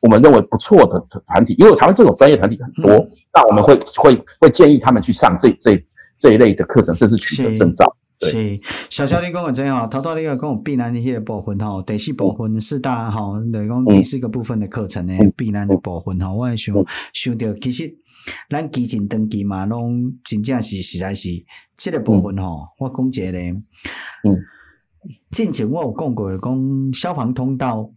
[0.00, 2.94] 我们认为不错的团体，因为台湾这种专业团体很多。
[2.94, 5.82] 嗯那我们会会会建议他们去上这这
[6.16, 7.84] 这一类的课程，甚至取得证照。
[8.20, 16.74] 是，对小肖你跟我这样，头头你个跟我避难的些部分哈，第四部分四大哈，来讲第四个部分的课程呢，避难的部分哈，我也想
[17.12, 17.92] 想到其实
[18.48, 21.28] 咱基金登记嘛，拢真正是实在是
[21.76, 23.60] 这个部分哈，嗯、我讲一个，嗯，
[25.32, 27.90] 之前我有讲过讲消防通道。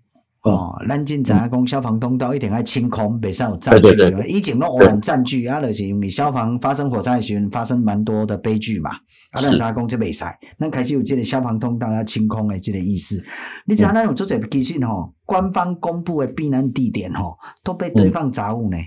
[0.50, 3.82] 哦，咱真知影讲消防通道一定爱清空，袂使有占据。
[3.82, 8.92] 对对对，以前拢偶然占据，啊，就是因为消防发生火灾时阵发生蛮多的悲剧嘛。
[9.32, 10.24] 啊，咱知影讲这袂使，
[10.60, 13.24] 咱开始有这个消防通道要清空的这个意思。
[13.66, 18.78] 你知影咱有做者其实吼，官方公布的避难地点吼，都被堆放杂物呢。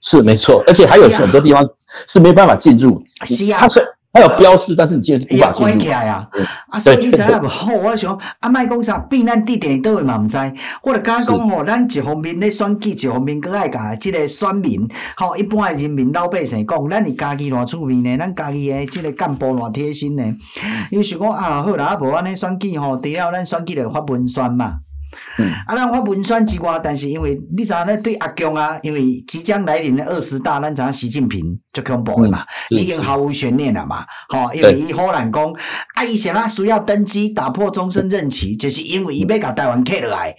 [0.00, 1.64] 是没错，而且还有很多地方
[2.06, 3.02] 是没办法进入。
[3.24, 3.60] 是啊。
[3.60, 3.68] 它
[4.20, 5.78] 有标示，但是你进无法进入。
[5.78, 6.28] 起来啊！
[6.68, 7.48] 啊，所以你知影无？
[7.48, 10.36] 好，我想啊，卖讲啥避难地点倒位嘛毋知。
[10.82, 20.24] 我着敢讲吼，咱一方面咧选举，一方面搁爱甲即个选民，吼一般诶人民老百姓讲，咱是家己偌出面呢，咱家己诶即个干部偌贴心呢。
[20.90, 24.78] 因为想讲啊，好啦，啊无安尼选举吼，除了咱选举着发文宣嘛。
[25.38, 35.52] 嗯，啊，咱发文宣之外，但是因为你知影咧，对阿强啊，因为即将来临的二十大，咱知影习近平就恐怖的嘛，嗯、已经毫无悬念了嘛，吼，因为伊忽然讲，
[35.94, 40.30] 啊，伊现在需要登基打破终身任期，就是因为伊要甲台湾克落来，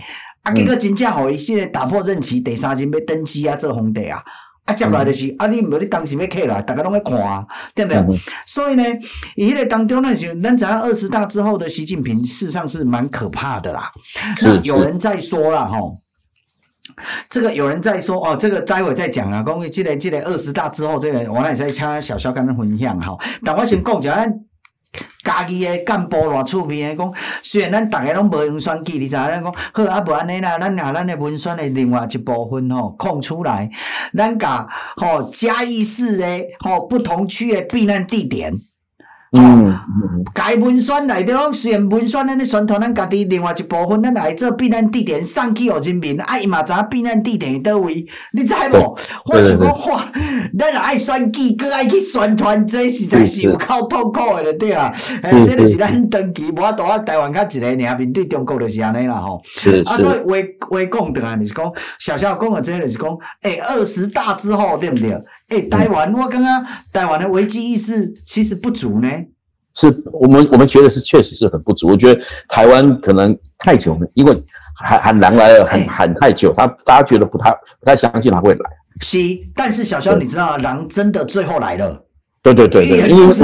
[0.44, 4.24] 嗯、啊，结果真正互伊现在打破任期，第三任要登基啊，做皇帝啊。
[4.66, 7.99] 啊，接来就是、嗯、啊，你毋无你当时要客来，大家拢在看啊，对不对？
[8.01, 8.07] 嗯、
[8.45, 8.84] 所以呢，
[9.36, 13.91] 伊迄个当中那时，咱知影二十大之后的习近平，事实上是蛮可怕的啦。
[14.38, 15.95] 是那有人在说啦，吼，
[17.30, 19.43] 这个有人在说哦，这个待会再讲啊。
[19.45, 23.16] 讲记得记得二十大之后，这个我也在请小肖跟他分享哈。
[23.43, 24.28] 但我先讲一下。
[25.26, 27.12] 家己诶干部偌出名诶讲，
[27.42, 33.70] 虽然咱逐个拢无用选举，你知影咱讲好啊，无安尼啦，咱拿咱诶文宣诶另外一部分吼空出来，
[34.16, 38.54] 咱甲吼嘉义市诶吼不同区诶避难地点。
[39.38, 39.76] 嗯，
[40.34, 48.98] 该文宣内底讲，虽然文宣咱咧宣传咱家己另外一部分，咱来做避难地点送去互人民，啊伊嘛知影避难地点伫叨位，你知无？
[49.26, 50.06] 我想讲哇，
[50.58, 54.94] 咱也爱选举，搁爱去宣传，这实在是有够痛苦诶了，对啊。
[55.24, 59.42] 诶，这个是咱长期无法度啊，台湾较一个尔面对中国就是安尼啦吼。
[59.86, 60.36] 啊，所以话
[60.70, 65.12] 话讲倒来，就是讲小小讲诶，这个就是讲，诶，二十大之后对不对？
[65.50, 69.10] 诶，台湾我感觉台湾的危机意识其实不足呢。
[69.76, 71.88] 是我们我们觉得是确实是很不足。
[71.90, 78.70] 我觉得台湾可能太久了，因为喊喊狼来了，喊喊太久，他大家觉得不太不太相信他会来。
[79.02, 79.18] 是，
[79.54, 82.05] 但是小肖，你知道狼真的最后来了。
[82.46, 83.36] 对对对对，因为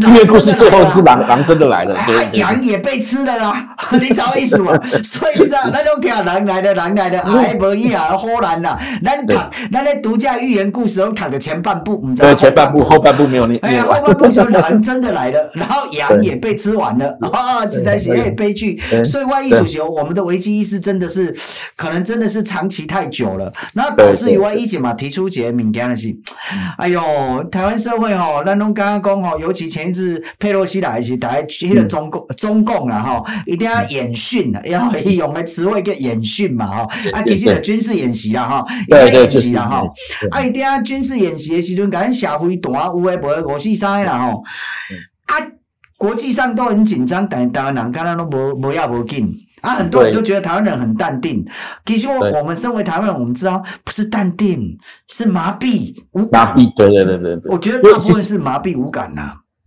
[0.00, 1.96] 因为故事最后是狼狼真的来了，
[2.34, 3.74] 羊也被吃了啊！
[4.00, 4.78] 你知道意思吗？
[5.02, 9.34] 所以你知道那种听狼来了，狼来了， 哎，不一样，忽然啦，咱读
[9.72, 13.56] 咱咧独家寓言故事都读的前半部，唔知道前半部后半部没有你。
[13.58, 18.80] 哎呀，后半部说狼真的来了，然后羊也被吃完了，啊，实在是哎悲剧。
[19.04, 21.34] 所以外艺术球，我们的危机意识真的是
[21.74, 26.14] 可能真的是长期太久了，然后导致于外一姐嘛提出一个敏感的是，
[26.78, 27.02] 哎呦，
[27.50, 28.35] 台湾社会吼。
[28.44, 36.82] 咱拢刚刚讲吼，尤其前一次佩洛西来时，大家迄个中共、嗯、中共啦吼，一定要演训啦，要用的词汇叫演训嘛吼，
[37.12, 39.92] 啊，其实就军事演习啦吼，一定要演习啦吼，
[40.30, 44.42] 啊，一定要军事演习的时阵，甲咱社会大有诶无诶五四三啦吼，
[45.26, 45.34] 啊，
[45.96, 49.32] 国际上都很紧张，但台湾人敢若拢无无要无紧。
[49.66, 51.44] 啊，很多人都觉得台湾人很淡定。
[51.84, 56.46] 其实我我们身为台湾人，我们知道不是淡定，是麻痹无感。
[56.46, 57.52] 麻痹，对对对对对。
[57.52, 59.22] 我觉得大部分是麻痹无感呐。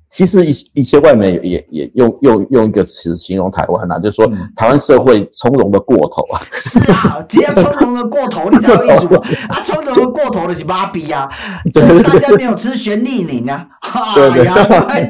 [0.10, 6.42] 其实一一些外媒也也用用用一个词形容台湾呐，就是说台湾社会从容的过头啊。
[6.54, 9.22] 是啊， 只要从容的过头，你知道意思吗？
[9.50, 11.30] 啊，从容的过头的是麻痹啊，
[11.72, 13.68] 就是大家没有吃旋利宁啊。
[14.34, 14.56] 哎呀，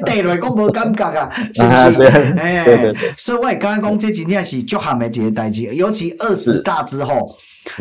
[0.06, 2.10] 对了，我无感觉啊，是不是？
[2.38, 7.26] 哎，所以我也刚刚讲这几天是足寒的一个代志，尤其二十大之后，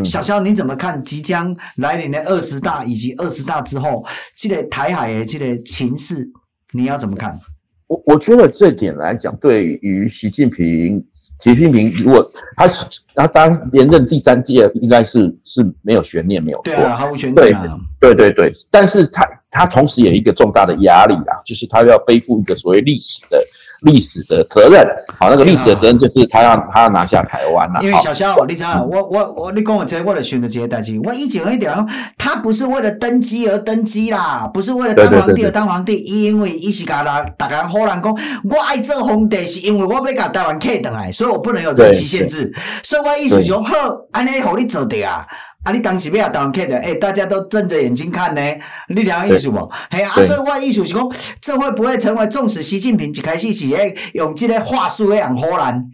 [0.05, 4.05] 小肖你怎么看即将来临的二十大以及二十大之后，
[4.37, 6.31] 这个台海的这个情势？
[6.73, 7.39] 你要怎么看？
[7.87, 11.03] 我我觉得这点来讲，对于习近平，
[11.41, 17.79] 习近平如果他是他当连任第三届，应该是是没有悬念，没有错，对啊，毫无悬念啊。
[17.99, 23.43] 对对对对，但是他他同时也有一个重大的压力啊，就是他要背负一个所谓历史的。
[23.83, 24.87] 历史的责任，
[25.19, 27.81] 好，那个历史的责任就是他要他要拿下台湾了。
[27.83, 31.73] 因为小肖，你知道，我我我，你跟我这，我的选择这些代志，我以前一点，
[32.17, 38.19] 他不是为了登基而登基啦，不是为了当皇帝而当皇帝，因为伊是甲啦，大家好人讲，
[38.51, 42.53] 我爱做皇帝是因为我要甲台湾客倒来，所以我不能有任期限制，
[42.83, 43.75] 所以我意思说，好，
[44.13, 45.27] 安尼互你做的啊。
[45.69, 45.73] 啊！
[45.73, 48.41] 你当时要当看的，诶、欸，大家都睁着眼睛看呢。
[48.89, 49.71] 你听艺术不？
[49.91, 50.15] 嘿啊！
[50.15, 51.07] 所以我意思是讲，
[51.43, 55.91] 这会不会成为纵使习近平一开始是诶用这个话术诶样唬人？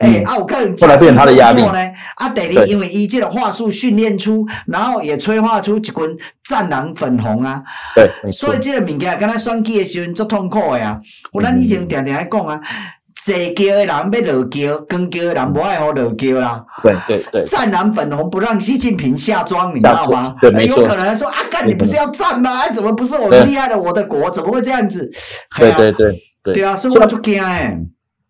[0.00, 1.90] 诶、欸，啊，有可能后来变成他的压力呢？
[2.16, 5.94] 啊，第二，因为伊这个话术训练出，然后也催化出一群
[6.46, 7.62] 战狼粉红啊。
[7.94, 11.00] 对，所以这个物件，刚才选举的时候足痛苦的啊。
[11.32, 12.60] 我咱以前常常来讲啊。
[13.24, 16.64] 坐轿的人要落轿，跟轿的人不爱好落轿啦。
[16.82, 20.34] 对对对，战蓝粉红不让习近平下庄，你知道吗？
[20.40, 20.82] 对，没错。
[20.82, 22.68] 有可能说啊，干你不是要战吗？
[22.70, 24.30] 怎么不是我们厉害的我的国？
[24.30, 25.10] 怎么会这样子？
[25.58, 26.12] 对对对
[26.42, 27.78] 对，对啊，所以我就惊哎。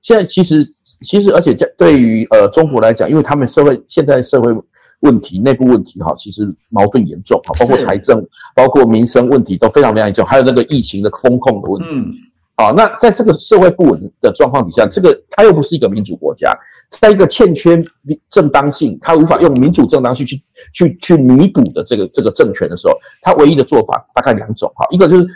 [0.03, 0.66] 现在其实
[1.03, 4.55] 其实，而且在对于呃中国来讲，因为他们社会现在社会。
[5.03, 8.20] 问题内部问题哈，其实矛盾严重哈，包括财政，
[8.53, 11.89] 包括民生问题都非常非常严重，还有那个疫情的风控的问题。
[11.93, 12.12] 嗯，
[12.59, 16.52] 好，那在这个社会不稳的状况底下，这个它又不是一个民主国家，
[16.90, 17.80] 在一个欠缺
[18.28, 20.42] 正当性，它无法用民主正当性去
[20.74, 25.26] 去去弥补的这个这个政权的时候，它唯一的做法大概两种哈，一个就是。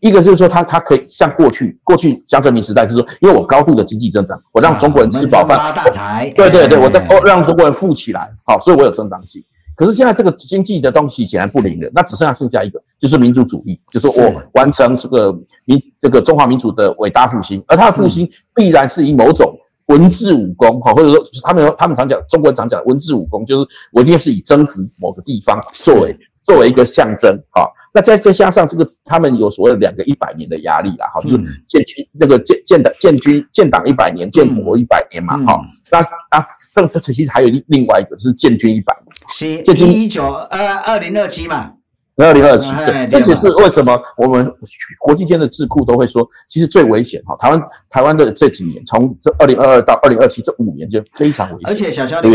[0.00, 9.44] 一个就是说，他他可以像过去过去江泽民时代是说，因为我高度的经济增长，我让中国人吃饱饭，发大财，对对对，我我让中国人富起来，好，所以我有正当性。
[9.76, 15.32] 可是现在这个经济的东西显然不灵了，那只剩下剩下一个，就是民族主义，就是我完成这个
[15.64, 19.56] 民这个中华民族的伟大复兴，而他的复兴必然是以某种
[19.86, 27.68] 文治武功，哈，或者说他们他们常讲中国人常讲文治武功，就是我一定是以征服某个地方作为作为一个象征，哈。
[27.96, 31.36] 那再再加上这个，他们有所谓的两个一百年的压力啦，哈，就是
[31.68, 35.60] 建军那个建建党建军建党一百年，建国一百年嘛，哈。
[35.92, 36.00] 那
[36.36, 38.92] 啊，这这其实还有另另外一个，就是建军一百
[39.38, 41.70] 年，建军一九二二零二七嘛，
[42.16, 42.68] 二零二七。
[42.72, 44.52] 对，这也是为什么我们
[44.98, 51.70] 国际间的智库都会说，其实最危险哈，台湾台湾的这几年，从这二零二二到二零二七这五年就非常危险。
[51.70, 52.28] 而且小小李，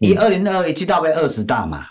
[0.00, 1.86] 以二零二一直到被二十大嘛。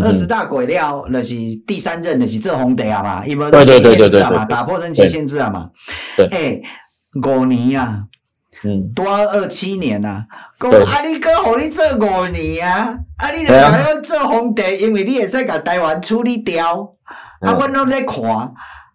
[0.00, 1.34] 二十大鬼料，那是
[1.66, 5.70] 第三任，那是做皇帝啊嘛，因为任期限制啊嘛，打破任期限制啊嘛。
[6.30, 6.60] 哎，
[7.22, 8.04] 五年啊，
[8.64, 10.26] 嗯，多二七年啊，
[10.58, 16.94] 讲啊，你哥互你做五年啊，啊，你就还要做皇帝，因为你会使把台湾处理掉，
[17.40, 18.18] 啊，我拢在看。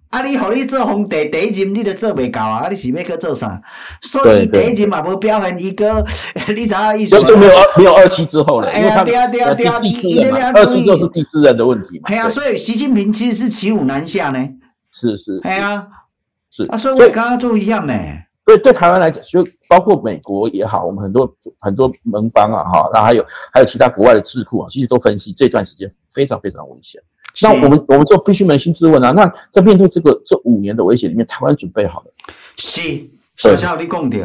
[0.10, 0.22] 啊！
[0.22, 2.66] 你互你做皇帝第一任，你都做袂到啊！
[2.66, 2.68] 啊！
[2.70, 3.62] 你是要去做啥？
[4.02, 6.04] 所以第一任嘛无表现一个，
[6.56, 7.12] 你知影意思？
[7.12, 8.70] 就就没有没有二期之后了。
[8.70, 9.80] 哎呀，对啊对啊对啊！
[9.80, 12.04] 第四任嘛，二期之后是第四任的问题嘛。
[12.06, 14.50] 哎呀，所以习近平其实是骑虎难下呢。
[14.92, 15.40] 是是。
[15.44, 15.88] 哎呀，
[16.50, 17.94] 是啊，所以我刚刚做一样呢。
[18.46, 21.30] 对对，台湾来讲，就包括美国也好，我们很多
[21.60, 27.02] 很多盟邦啊，哈，那还有还有其他国外的智库啊，其实都分析这段时间非常非常危险。
[27.42, 32.12] 那我们我们就必须扪心自问啊，那在面对这个这五年的危险里面，台湾准备好了？
[32.58, 32.82] 是。
[33.38, 34.18] 小小你讲的，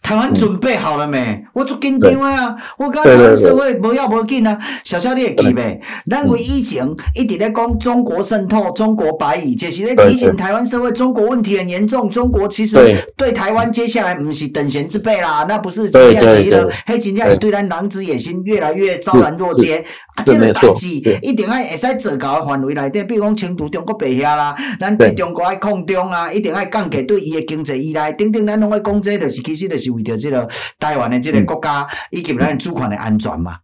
[0.00, 1.44] 台湾准备好了没？
[1.52, 2.56] 我足紧张啊！
[2.78, 4.56] 我讲台湾社会无要无紧啊！
[4.84, 5.80] 小小你会记未？
[6.08, 12.08] 咱为以前一直在讲中国渗透、中国白蚁，就是在提醒台湾社会，中国问题很严重。
[12.08, 12.78] 中国其实
[13.16, 20.22] 对台湾接下来不是等闲之辈啦，那不是今天起的，黑金家对咱狼子野心越来越昭然若揭啊！
[20.24, 28.59] 这个代志一定爱会使做到的范围内底，比如讲清除中国白蚁啦，咱对中国爱控中啊，一定爱降低对伊的经济依赖，等等咱。
[28.60, 30.48] 拢会讲这个，就是其实就是为着这个
[30.78, 33.56] 台湾的这个国家以及咱主权的安全嘛。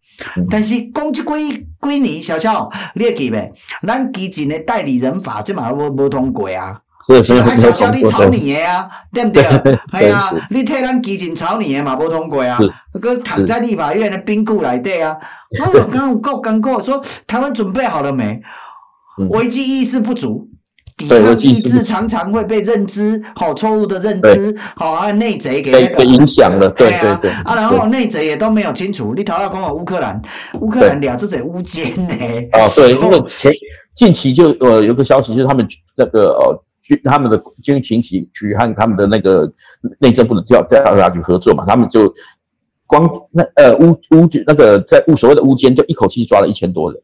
[0.51, 3.53] 但是讲这几几年，小小你会记没？
[3.87, 6.81] 咱基前的代理人法这嘛无无通过啊。
[7.07, 7.57] 是是是。
[7.57, 9.43] 小小你炒你的啊，对不对？
[10.01, 12.59] 系啊，你替咱之前草拟的嘛无通过啊。
[13.01, 15.17] 搁躺在立法院的冰库内底啊。
[15.61, 18.41] 我刚刚有够讲过，说台湾准备好了没？
[19.31, 20.49] 危机意识不足。
[20.97, 29.15] 抵抗意志常常会被认知好错误的认知好啊内贼给那个影响了，对对对啊，然后内贼也都没有清楚。
[29.15, 30.21] 你头要讲乌克兰，
[30.61, 32.15] 乌克兰俩只嘴乌奸呢。
[32.53, 33.53] 哦，对，因为前
[33.95, 38.01] 近期就呃有个消息，就是他们那个呃军他们的军情
[38.33, 39.47] 局和他们的那个
[39.99, 42.13] 内政部的调调查局合作嘛，他们就。
[42.87, 47.01] 光那呃乌乌那个在乌所谓的乌间，就一口气抓了一千多人。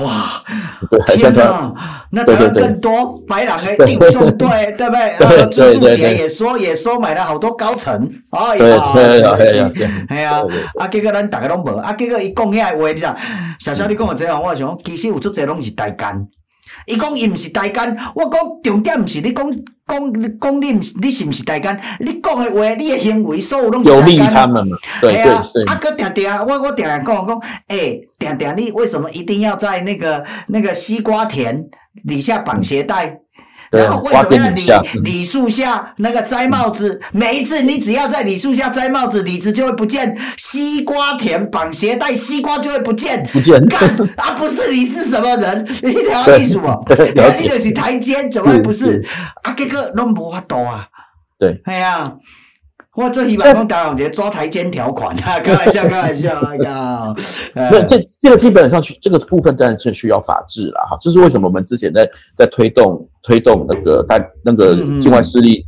[0.00, 0.42] 哇！
[0.90, 1.74] 对，天哪，
[2.10, 3.20] 那当然更多。
[3.26, 5.10] 白狼的定中队， 对不对？
[5.18, 8.08] 呃，朱朱杰也说也收买了好多高层。
[8.30, 9.12] 哎呀，是
[9.44, 10.42] 是是，哎呀，
[10.78, 13.16] 啊，结果咱大家拢无，啊，结果伊讲起来话，你讲，
[13.58, 16.28] 小小你讲的这样，我想其实有足侪拢是台奸。
[16.86, 19.50] 伊讲伊毋是台奸，我讲重点毋是你讲
[19.86, 24.16] 讲讲你毋是你是毋是台奸，你讲的话，你的行为所有拢是台奸。
[24.16, 24.76] 有利他们嘛？
[25.00, 25.64] 对对对。
[25.64, 31.64] 啊，哥定定，我我定定讲讲，诶，定定你为什么一定要在那个那个西瓜田
[32.06, 33.20] 底下绑鞋带？
[33.76, 37.00] 然后为什么要李李树下那个摘帽子？
[37.12, 43.26] 每一次你只要在李树下摘帽子，李子就会不见；西瓜田绑鞋带，西瓜就会不见。
[43.32, 43.64] 不见。
[43.66, 44.32] 干啊！
[44.32, 45.66] 不是你是什么人？
[45.82, 46.82] 你条艺术哦，
[47.38, 49.04] 你就是台阶，怎么会不是？
[49.42, 50.86] 啊，这个拢无法度啊。
[51.38, 51.60] 对。
[51.64, 52.12] 哎呀。
[52.96, 57.14] 我最起码讲打两节抓台奸条款啊， 开玩笑，开玩笑，哎呀，
[57.54, 65.62] 那这这个基本上去这个部分当然是需要法治了哈，这是为什么我们之前在在推动推动那个在那个境外势力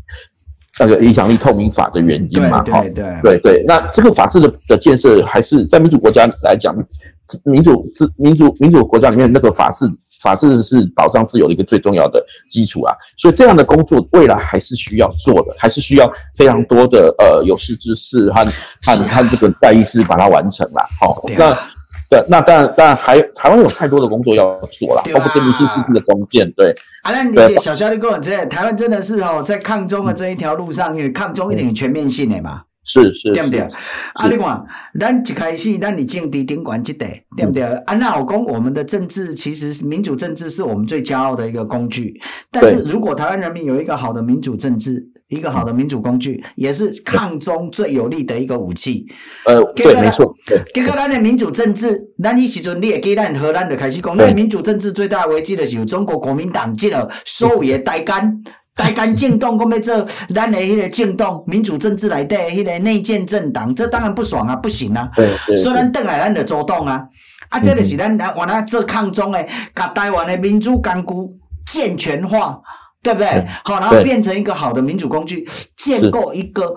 [0.81, 3.65] 那个影响力透明法的原因嘛，哈对对对对。
[3.67, 6.75] 那这个法治的的建设，还是在民主国家来讲，
[7.45, 9.85] 民主自民主民主国家里面那个法治。
[10.21, 18.45] 法治是保障自由的一个最重要的基础啊，所以这样的工作未来还是需要做的，还是需要非常多的呃有识之士和
[18.85, 20.85] 和和这个代议士把它完成啦。
[21.01, 21.57] 好，那
[22.11, 26.51] 对，那当然当然还台湾有太多的工作要做了，包括这民主体制的中建。
[26.53, 32.63] 对，啊，那理解小肖你跟我这台湾真的是哦，在抗中的这一条路上，因为抗中一点全面性的嘛。
[32.89, 33.61] 是是，对不对？
[34.15, 34.65] 啊，你看，
[34.99, 37.63] 咱一开始，咱你政治顶管这代，对不对？
[37.63, 42.19] 啊，那我讲，我们的政治其实民主政治是我们最骄傲的一个工具。
[42.51, 49.07] 但是如果台湾人民有一个好的民主政治，一个好的民主工具，也是抗中最有力的一个武器。
[49.45, 50.35] 呃，对，没错。
[50.73, 58.43] 结果咱的民主政治，咱迄时阵你也记咱荷兰就开始讲，那民主政治最大的危机的是中国国民党进了 所有的代干。
[58.79, 65.11] 台湾政党，讲要做咱的迄个政党，民主政治来的迄个内建政党，这当然不爽啊，不行啊。
[65.17, 65.57] 对对。
[65.57, 67.05] 所以咱转来，咱就主动啊。
[67.49, 72.61] 啊，这个是咱原来做抗中的，把台湾的民主干股健全化，
[73.03, 73.45] 对不对？
[73.65, 76.77] 好，然后变成一个好的民主工具，建构一个。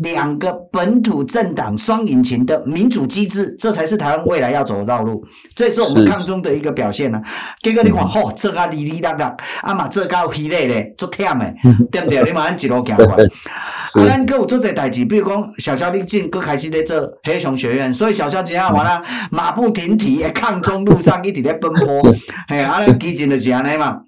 [0.00, 5.24] 两个本土政党双引擎的民主机制，这才是台湾未来要走的道路。
[5.54, 7.24] 这也是我们抗中的一个表现呢、啊。
[7.62, 11.54] 结果你看，吼、嗯，这个哩哩啦啦，啊嘛，这个稀累嘞，足忝的，
[11.90, 12.22] 对不对？
[12.22, 13.24] 你马上一路行过 来。
[13.24, 22.02] 啊，咱搁有做这代志，比如讲小肖你进，搁开始在做黑熊学院，所以小肖今下完了，马不停蹄的抗中路上一直在奔波。
[22.46, 24.02] 嘿，啊，咱基进就是安尼嘛。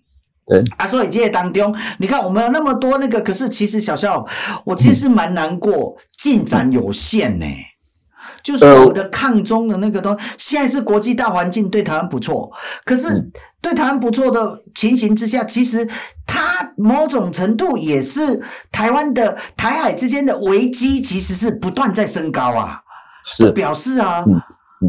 [0.51, 4.27] 对啊，所以这些当中，你看我们有那么多那个，可是其实小肖，
[4.65, 7.47] 我其实是蛮难过，进展有限呢。
[8.43, 12.51] 就是我们的抗中的那个东西，现在是国际大环境对台湾不错，
[12.85, 13.31] 可是
[13.61, 15.87] 对台湾不错的情形之下，其实
[16.27, 18.43] 它某种程度也是
[18.73, 22.81] 台湾的台海之间的危机，其实是不断在升高啊。
[23.25, 24.25] 是表示啊。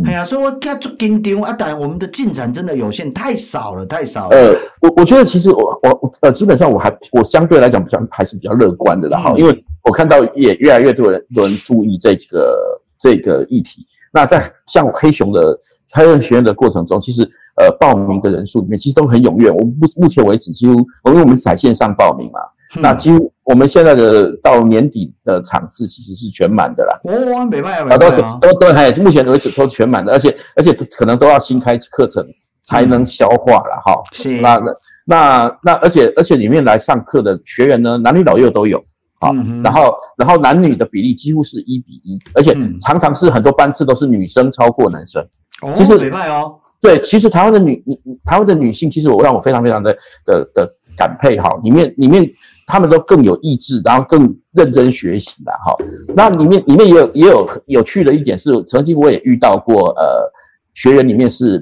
[0.05, 4.37] 哎呀，所以我看做紧张啊，但我们的进展真的有限，太少了，太少了。
[4.37, 13.85] 呃，我我觉得其实我我呃，基本上我还我相对来讲比较还是比较乐观的啦，哈、嗯，因为我看到也越来越多人多人注意这个这个议题。
[14.13, 15.59] 那在像黑熊的
[15.91, 17.23] 黑熊学院的过程中，其实
[17.57, 19.51] 呃报名的人数里面其实都很踊跃。
[19.51, 20.73] 我们目目前为止，几乎
[21.05, 22.39] 因为我们在线上报名嘛。
[22.79, 26.99] 那几乎我们现在的到年底的场次其实是全满的啦。
[27.03, 28.09] 哦，没办法，都
[28.39, 32.23] 都都还，目前为止都全满的，而且而且可能都要新开课程
[32.63, 34.01] 才能消化了哈。
[34.13, 34.39] 是。
[34.39, 34.73] 那那
[35.05, 38.81] 那那，而且而且里面来上课的学员呢，男女老幼都有
[39.19, 39.31] 啊。
[39.61, 45.21] 然后然后男女的比例几乎是一比一，而且常常是很多班次都是女生超过男生。
[45.61, 46.55] 哦，其实没办法哦。
[46.79, 47.83] 对，其实台湾的女
[48.23, 49.91] 台湾的女性，其实我让我非常非常的
[50.25, 52.31] 的的感佩哈，里面里面。
[52.71, 55.75] 他们都更有意志，然后更认真学习了哈。
[56.15, 60.31] 那里面里面也有也有有趣的一点是，曾经我也遇到过，呃，
[60.73, 61.61] 学员里面是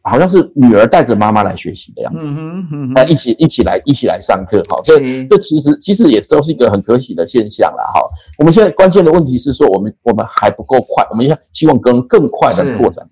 [0.00, 8.00] 好像是女儿带着妈妈来学习的样子，嗯哼，嗯哼，那一起一起来一起来上课，好，这这其实其实也都是一个很可喜的现象了哈。
[8.38, 13.06] 我们现在关键的问题是说，我们我们还不够快，我们要希望更更快的扩展。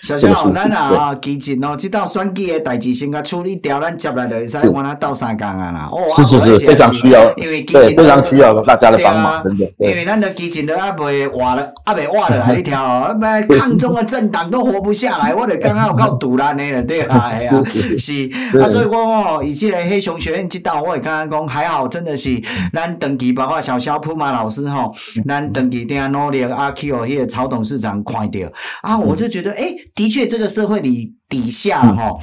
[0.00, 5.88] 小小，咱啊，基金哦，这道选举的代志先甲处理掉，咱接来就会使往那斗三工啊啦。
[5.92, 9.70] 哦，是是是，非常需要，因为基进非常需要大家的帮忙，真的。
[9.78, 17.62] 因为咱的基金都还未活了，还未活了，还一条哦，那抗中的政党都活不下来，我得刚刚有够堵烂的了，对啊， 哎呀，
[17.98, 22.40] 是啊，所以我哦，以前的黑熊学院这道，我也刚刚讲还好，真的是
[22.72, 24.92] 咱长期包括小肖普马老师吼，
[25.28, 28.50] 咱长期定努力阿 Q 迄个曹董事长看着
[28.82, 29.52] 啊，我就觉得。
[29.52, 32.16] 哎，的确，这个社会里底下哈，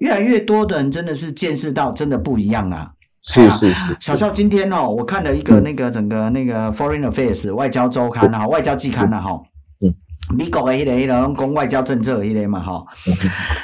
[0.00, 2.90] 越来越多的人真的是见识到，真的不一样啊。
[3.24, 3.96] 是是是。
[4.00, 9.40] 小肖今天哦，我看了一个那个整个那个 Foreign Affairs 外交周刊啊，外交季刊了哈。
[9.80, 9.94] 嗯。
[10.36, 12.84] 美国的迄个迄个讲外交政策迄个嘛哈。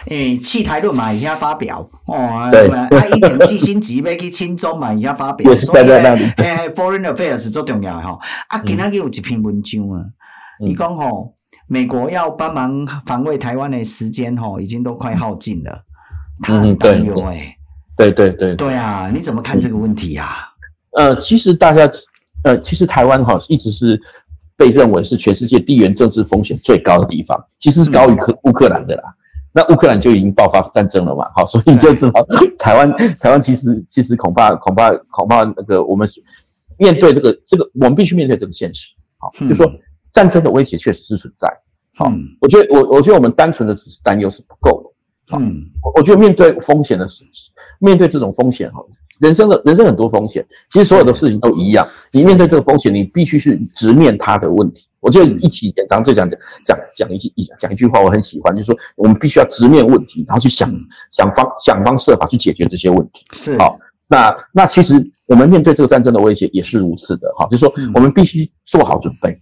[0.07, 2.49] 诶，弃台论嘛，以下发表哦。
[2.53, 2.69] 对。
[2.69, 5.53] 他以前寄心急要去亲中嘛，以下发表。
[5.55, 8.19] 所以呢，诶，Foreign Affairs 最重要的哈。
[8.49, 10.05] 啊，今天有一篇文章啊，
[10.61, 11.35] 你讲吼。
[11.69, 15.83] 美国要帮忙防卫台湾的时间吼，已经都快耗尽了，
[16.41, 17.55] 他很担忧哎。
[17.95, 18.57] 对对对。
[18.57, 20.49] 对啊，你怎么看这个问题呀？
[20.93, 21.89] 呃，其实大家，
[22.45, 24.01] 呃，其实台湾哈一直是
[24.57, 29.03] 被认为是全世界地缘政治风险最高的地方，其实是高于克乌克兰的啦。
[29.53, 32.27] 那乌克兰就已经爆发战争了嘛，好，所以你就知道
[32.59, 36.09] 台湾台湾其实其实恐怕恐怕恐怕那个我们
[36.79, 38.89] 面对这个这个我们必须面对这个现实，
[39.19, 39.71] 好，就说。
[40.13, 41.49] 战争的威胁确实是存在，
[41.97, 44.83] 好，我觉得我我觉得我们单纯的只是担忧是不够
[45.29, 45.63] 的，嗯，
[45.95, 47.25] 我觉得面对风险的时，
[47.79, 48.81] 面对这种风险哈，
[49.21, 51.87] 人生的人生很多风险，其实所有的事情都一样。
[52.13, 54.87] 你面对这个风险，你必须是直面它的问题。
[55.01, 60.69] 我觉得一起演常最讲讲讲讲一句一讲一句话，我很喜欢，就是说我们必须要直面问题，然后去想
[61.13, 63.25] 想方想方设法去解决这些问题。
[63.33, 63.57] 是。
[63.59, 63.79] 好，
[64.09, 64.95] 那那其实
[65.27, 69.41] 我们面对这个战争的威胁也是如此的哈，就是说我们必须做好准备。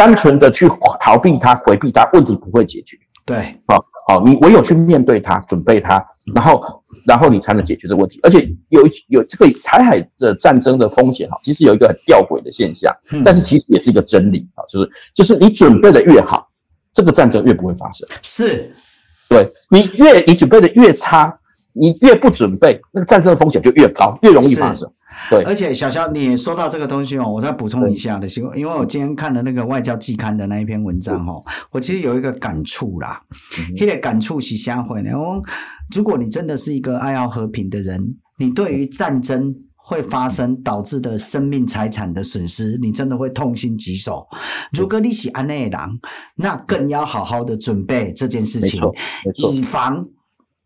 [0.00, 0.66] 单纯的去
[0.98, 2.96] 逃避它、回避它，问题不会解决。
[3.26, 3.84] 对，好。
[4.08, 6.02] 好，你唯有去面对它，准备它，
[6.34, 8.18] 然后，然后你才能解决这个问题。
[8.22, 12.92] 而且有有这个台海的战争的风险哈，其实有一个很吊诡的现象，
[13.22, 16.48] 但是其实也是一个真理啊，就是就是你准备的越好，
[16.94, 18.08] 这个战争越不会发生。
[18.22, 18.72] 是，
[19.28, 21.32] 对，你越你准备的越差，
[21.72, 24.90] 你越不准备，那个战争的风险就越高，越容易发生。
[25.28, 31.40] 对，而且小肖，你说到这个东西哦，我再补充一下的，因为我今天看了那个外交季刊的那一篇文章哦，
[31.70, 33.20] 我其实有一个感触啦。
[33.76, 35.10] 那个感触是啥会呢？
[35.94, 44.26] 如果你真的是一个爱好和平的人，你对于战争会发生导致的生命财产的损失，你真的会痛心疾首。
[44.72, 45.80] 如果你是安内人，
[46.36, 48.80] 那更要好好的准备这件事情，
[49.36, 50.06] 以防。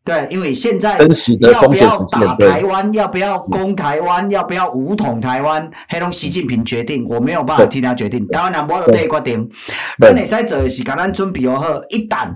[0.04, 0.98] 对，因为现在
[1.40, 8.26] 要不要打台湾，要不要攻台湾，要不要武统台湾，黑龙习近平决定，我没有办法替他决定。
[8.28, 9.50] 台湾人我都得决定。
[9.98, 12.28] 那你在做的是，赶咱准备好，一旦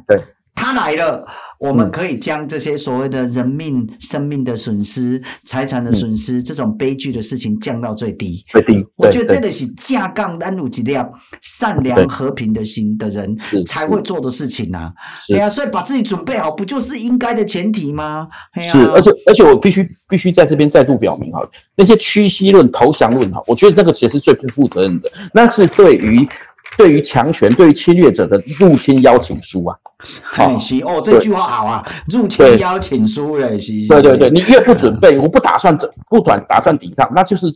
[0.54, 1.26] 他来了。
[1.58, 8.44] 我们可以将这些所谓的人命、生命的损失、财产的损失，这种悲剧的事情降到最低。
[8.48, 13.36] 最低，我觉得这个是架杠单独几辆善良和平的心的人
[13.66, 14.92] 才会做的事情呐。
[15.26, 18.28] 对啊，所以把自己准备好，不就是应该的前提吗？
[18.62, 21.40] 是，而且而且我必须必须在这边再度表明哈，
[21.74, 26.28] 那些屈膝论、投降论哈，我觉得那个其实是最不负责任的，那是对于。
[26.76, 29.76] 对于强权、对于侵略者的入侵邀请书啊，
[30.22, 30.52] 好
[30.84, 35.76] 哦，这句话好啊，入侵邀请书嘞，是，对对对，你越不准备，我不打算
[36.08, 37.46] 不转打算抵抗，那就是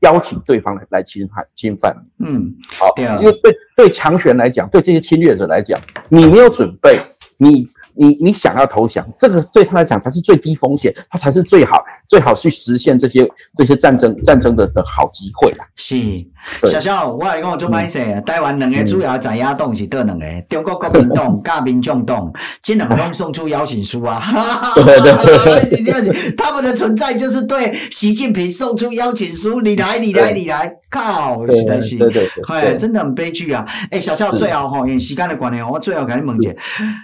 [0.00, 1.94] 邀请对方来来侵犯侵犯。
[2.18, 5.78] 嗯，好，因为对对强权来讲，对这些侵略者来讲，
[6.08, 6.98] 你没有准备，
[7.38, 7.66] 你。
[7.96, 15.66] 你你想要投降，这个对他来讲才是最低风险，他才是最好最好去实现这些这些战争战争的的好机会啦。
[15.76, 15.96] 是，
[16.66, 22.32] 小肖，我来讲就歹势，台湾两个主要在野党是对两个，中国国民党 加民众党，
[22.62, 24.22] 这两个都送出邀请书啊。
[24.74, 33.66] 对对对， 他们的存在就是对习近平送出邀请书，你来你来你来，靠，实在是，对对对，真的很悲剧啊。
[33.90, 36.50] 诶，小萧最后吼，因为时间的关系，我最后跟你问一下，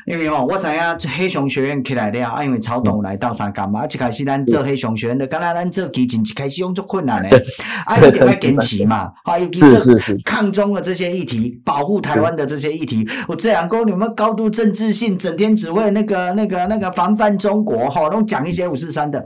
[0.07, 0.71] 因为吼，我知。
[0.71, 7.37] 啊，黑熊学院起来了啊，因为曹董来到三干嘛，啊，一开始咱做黑熊学院的，刚才咱做基金一开始用做困难的，
[7.85, 9.61] 啊，一定要坚持嘛，啊，尤其
[9.99, 19.25] 是抗中的这些议题，保护台湾的这些议题，我这样讲，你们高度政治性，整天只会那个、那个、那个防范中国，哈，都讲一些五四三的。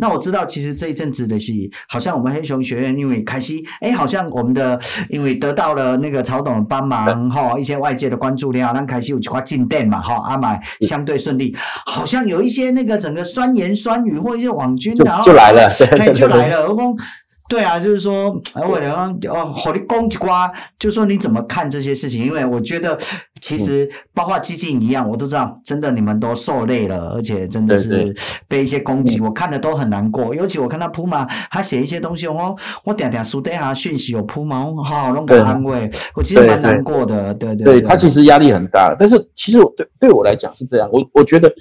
[0.00, 1.52] 那我知道，其实这一阵子的是，
[1.88, 4.78] 好像我们黑熊学院因为开始，哎，好像我们的
[5.08, 10.60] 因为得到了那个曹董的帮忙，哈，一些外界的关注量，让开始有几块进店嘛，哈，阿买。
[10.80, 15.66] 相对顺利，好像有一些那个整个酸言酸语或一些网军，然后就来了，
[15.98, 16.68] 哎，就来了。
[16.68, 16.94] 我说，
[17.48, 22.24] 对啊，就是说，哎，我然后哦，好的攻击瓜，就说你怎么看这些事情？
[22.24, 22.98] 因为我觉得。
[23.40, 28.16] 其实包括基金一样，我都知道，真的你们都受累了，而且真的是
[28.48, 30.34] 被一些攻击，我看的都很难过。
[30.34, 37.34] 尤其我看到铺马，他写一些东西，我我点点书底下讯息有铺马，好弄个安慰，我其实蛮难过的。
[37.34, 41.52] 对对，对他其实压力很大，但是其实我对对我来讲是这样，我我觉得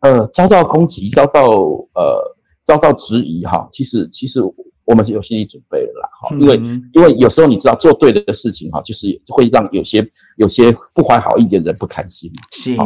[0.00, 1.46] 呃遭到攻击，遭到
[1.94, 2.20] 呃
[2.62, 4.42] 遭到质疑哈，其实其实。
[4.86, 6.54] 我们是有心理准备的啦，哈，因为
[6.94, 12.30] 因为有时候你知道做对的事情哈，就是会让有些有些不怀好意的人不开心。
[12.52, 12.76] 是，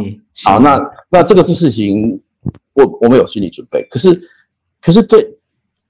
[0.43, 0.81] 好，那
[1.11, 2.19] 那这个是事情，
[2.73, 3.87] 我我们有心理准备。
[3.89, 4.19] 可是
[4.81, 5.37] 可是对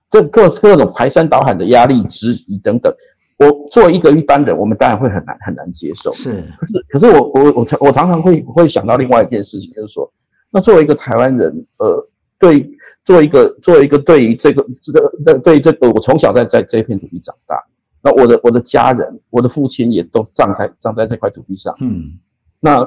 [0.10, 2.94] 这各各种排山倒海的压力、质疑等等，
[3.40, 6.12] 我作为一个一般人，我们当然会很难很难接受。
[6.12, 10.12] 是，可是可是我我我常我常常会会想到另外一件事情，就是说，
[10.52, 12.70] 那作为一个台湾人，呃，对。
[13.04, 17.56] 做一个，做一个，对于这个，这个，对于这个，我从小在在这片土地长大，
[18.02, 21.76] 那我的我的家人，我的父亲也都葬在葬在这块土地上。
[21.82, 22.20] 嗯，
[22.60, 22.80] 那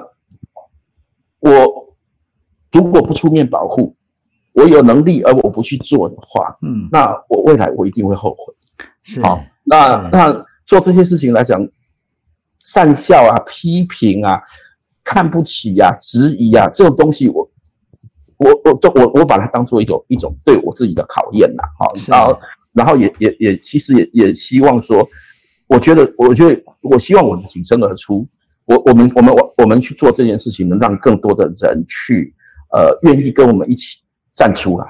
[1.41, 1.97] 我
[2.71, 3.97] 如果不出面保护，
[4.53, 8.55] 我有能力而我不去做的话，嗯，那我未来我一定会后悔。
[9.03, 11.61] 是，好，那那做这些事情来讲，
[12.65, 14.41] 善笑啊、批评啊、
[15.03, 17.44] 看不起呀、啊、质疑啊，这种东西我。
[18.39, 22.41] 我我就我我把它当做一种一种对我自己的考验呐，好，然后
[22.73, 25.07] 然后也也也其实也也希望说，
[25.69, 28.27] 我觉得我觉得我希望我们挺身而出，
[28.67, 32.35] 我我们我们我我们去做这件事情，能让更多的人去
[32.73, 33.99] 呃愿意跟我们一起
[34.35, 34.87] 站出来，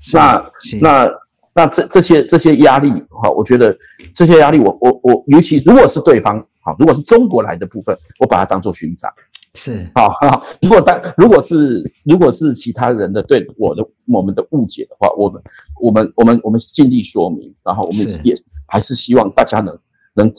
[0.00, 0.50] 是那
[0.80, 1.10] 那
[1.54, 3.76] 那这这些这些压力哈，我觉得
[4.14, 9.10] 这些压力我，我我我，尤其如果是对方好，如果是中国来的部分，我把它当做勋章。
[9.54, 15.42] 是好 好，如果当如果是如果是其他人的对我的我们的误解的话，我们
[15.80, 18.36] 我们我们我们尽力说明，然后我们也
[18.66, 19.78] 还是希望大家能
[20.14, 20.32] 能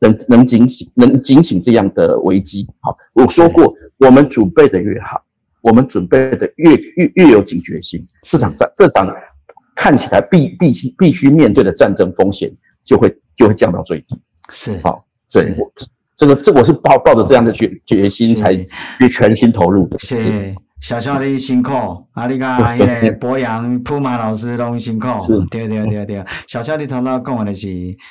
[0.00, 2.68] 能能警醒，能警醒这样的危机。
[2.80, 5.20] 好，我说过，我们准备的越好，
[5.62, 9.08] 我们准备的越越越有警觉性，市场战这场
[9.74, 14.20] 看起来必必须必须面对的战争风险就会就会降到最低。
[14.50, 15.56] 是好，对。
[16.16, 19.98] 这个这个我是抱抱着这样的决决心才去全心投入的。
[19.98, 21.72] 是小小的辛苦，
[22.12, 25.08] 啊，你看那个 博洋普马老师拢辛苦，
[25.50, 26.22] 对对对对。
[26.46, 27.68] 小小的头脑讲的是，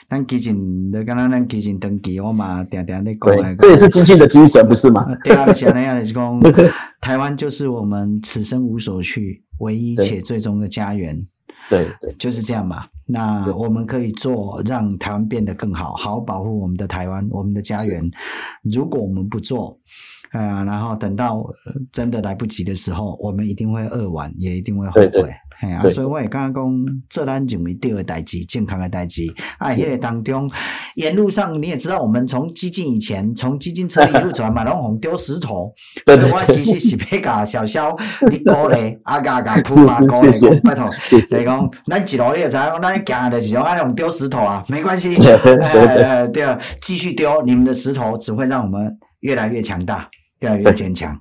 [0.10, 3.58] 咱基进，你刚刚咱基进登记，我嘛点点的讲。
[3.58, 5.06] 这也是基进的精神，不是吗？
[5.24, 6.42] 对啊，像那样的讲，
[7.00, 11.26] 台湾就是我们此生无所去，唯一且最终的家园。
[11.70, 12.86] 对对，就是这样嘛。
[13.08, 18.04] 那我们可以做，让台湾变得更好，好保护我们的台湾，我们的家园。
[18.64, 19.78] 如果我们不做，
[20.32, 21.46] 啊，然后等到
[21.92, 25.08] 真的来不及的时候，我们一定会扼腕，也一定会后悔。
[25.08, 29.24] 对对嘿啊，所以我也刚刚讲，做咱认为对的代志，健康的代志。
[29.58, 30.52] 啊，迄个当中，
[30.96, 35.74] 沿路上你也知道，我们从基进以前，从基进车一路转嘛，拢红丢石头。
[36.06, 37.96] 所以我其实是要甲小小
[38.30, 40.92] 你鼓励，啊甲甲铺嘛鼓励，拜托。
[41.28, 45.16] 所以讲，咱一路你也知影，咱行的时候爱用丢石头啊，没关系。
[45.16, 46.46] 呃，对，
[46.82, 50.10] 继续丢，你们的石头只会让我们越来越强大。
[50.46, 51.18] 越来越坚强，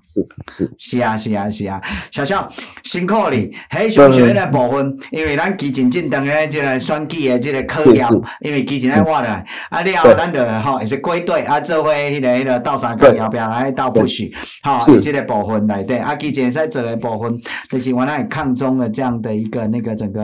[0.49, 0.71] 是是。
[0.79, 2.47] 是啊是啊是啊，小小
[2.83, 8.07] 辛苦你，嘿熊学院的部分，因为咱基金进等的这个选举的这个考验，
[8.41, 9.29] 因为基金来我的，
[9.71, 14.31] 啊了后咱就吼也是归队啊，做伙迄个迄个倒三角要不要来倒不许，
[14.63, 20.23] 好，这个部分来对，啊基进在这个部分，就是原来抗中的这样的一个那个整个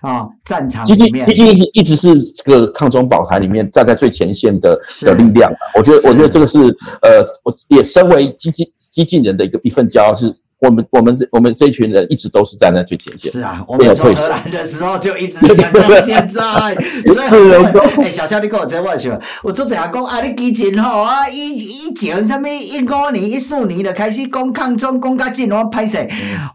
[0.00, 2.08] 啊战场里面，基金一直一直是
[2.44, 6.58] 这个抗中保台里面站在最前线的的力量，我觉得我觉得这个是
[7.02, 8.34] 呃，我也身为。
[8.38, 10.34] 激进激进人的一个一份骄傲是。
[10.60, 13.30] 我们我们这我们这一群人一直都是站在最前线。
[13.30, 16.40] 是啊，我们从荷兰的时候就一直讲到现在。
[17.06, 26.04] 所以， 哎，小肖你跟我这话说，我做这下讲啊，你基进吼啊，以以前什么一五年、一四年就开始讲抗中，讲到今我歹势。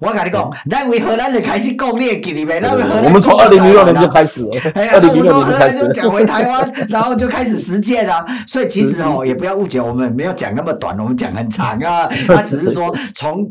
[0.02, 2.60] 我跟你讲，咱为荷兰就开始讲你会记得没？
[2.60, 3.06] 咱为荷兰。
[3.06, 4.50] 我们从二零零六年就开始了。
[4.76, 8.26] 哎呀，我们从荷兰就讲回台湾， 然后就开始实践了。
[8.46, 12.10] 所以其实哦，也不要误解，我们没有讲那么短，我们讲很长啊。
[12.28, 13.50] 他只是说从。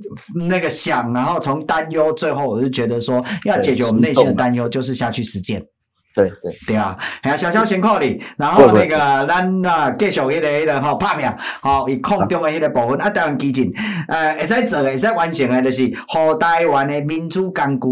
[0.48, 5.62] 那个想，然后从担忧，最后我就觉得说，要解决我们内心的担忧，就是下去实践。
[6.14, 6.96] 对对对啊，
[7.36, 8.96] 小小辛苦你，然后那个
[9.26, 11.28] 咱啊继续迄个迄个吼拍拼，
[11.60, 13.72] 吼以空中的迄个部分啊，台湾基进，
[14.08, 17.86] 呃，会使做的，会使完成的，就是和台湾的民主工具，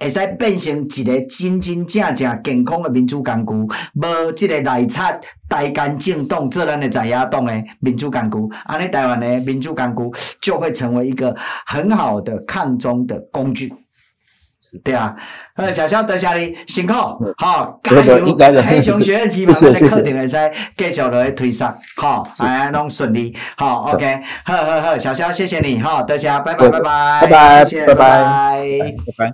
[0.00, 3.52] 会使变成一个真真正正健康的民主工具，
[3.94, 5.18] 无这个内插
[5.48, 10.02] 台干政党做咱的在野党的民主工具，安尼台湾的民主工具
[10.40, 11.34] 就会成为一个
[11.66, 13.72] 很好的抗中的工具。
[14.82, 15.14] 对啊，
[15.56, 16.94] 呃，小肖多谢你辛苦，
[17.38, 18.36] 好，加油！
[18.66, 29.32] 黑熊学院 希望咱的课程会使继续来推上，好，哎，拢顺利，好，OK，好好好，小肖谢谢你，好，多谢，拜拜拜拜，拜拜，谢谢，拜拜，拜拜。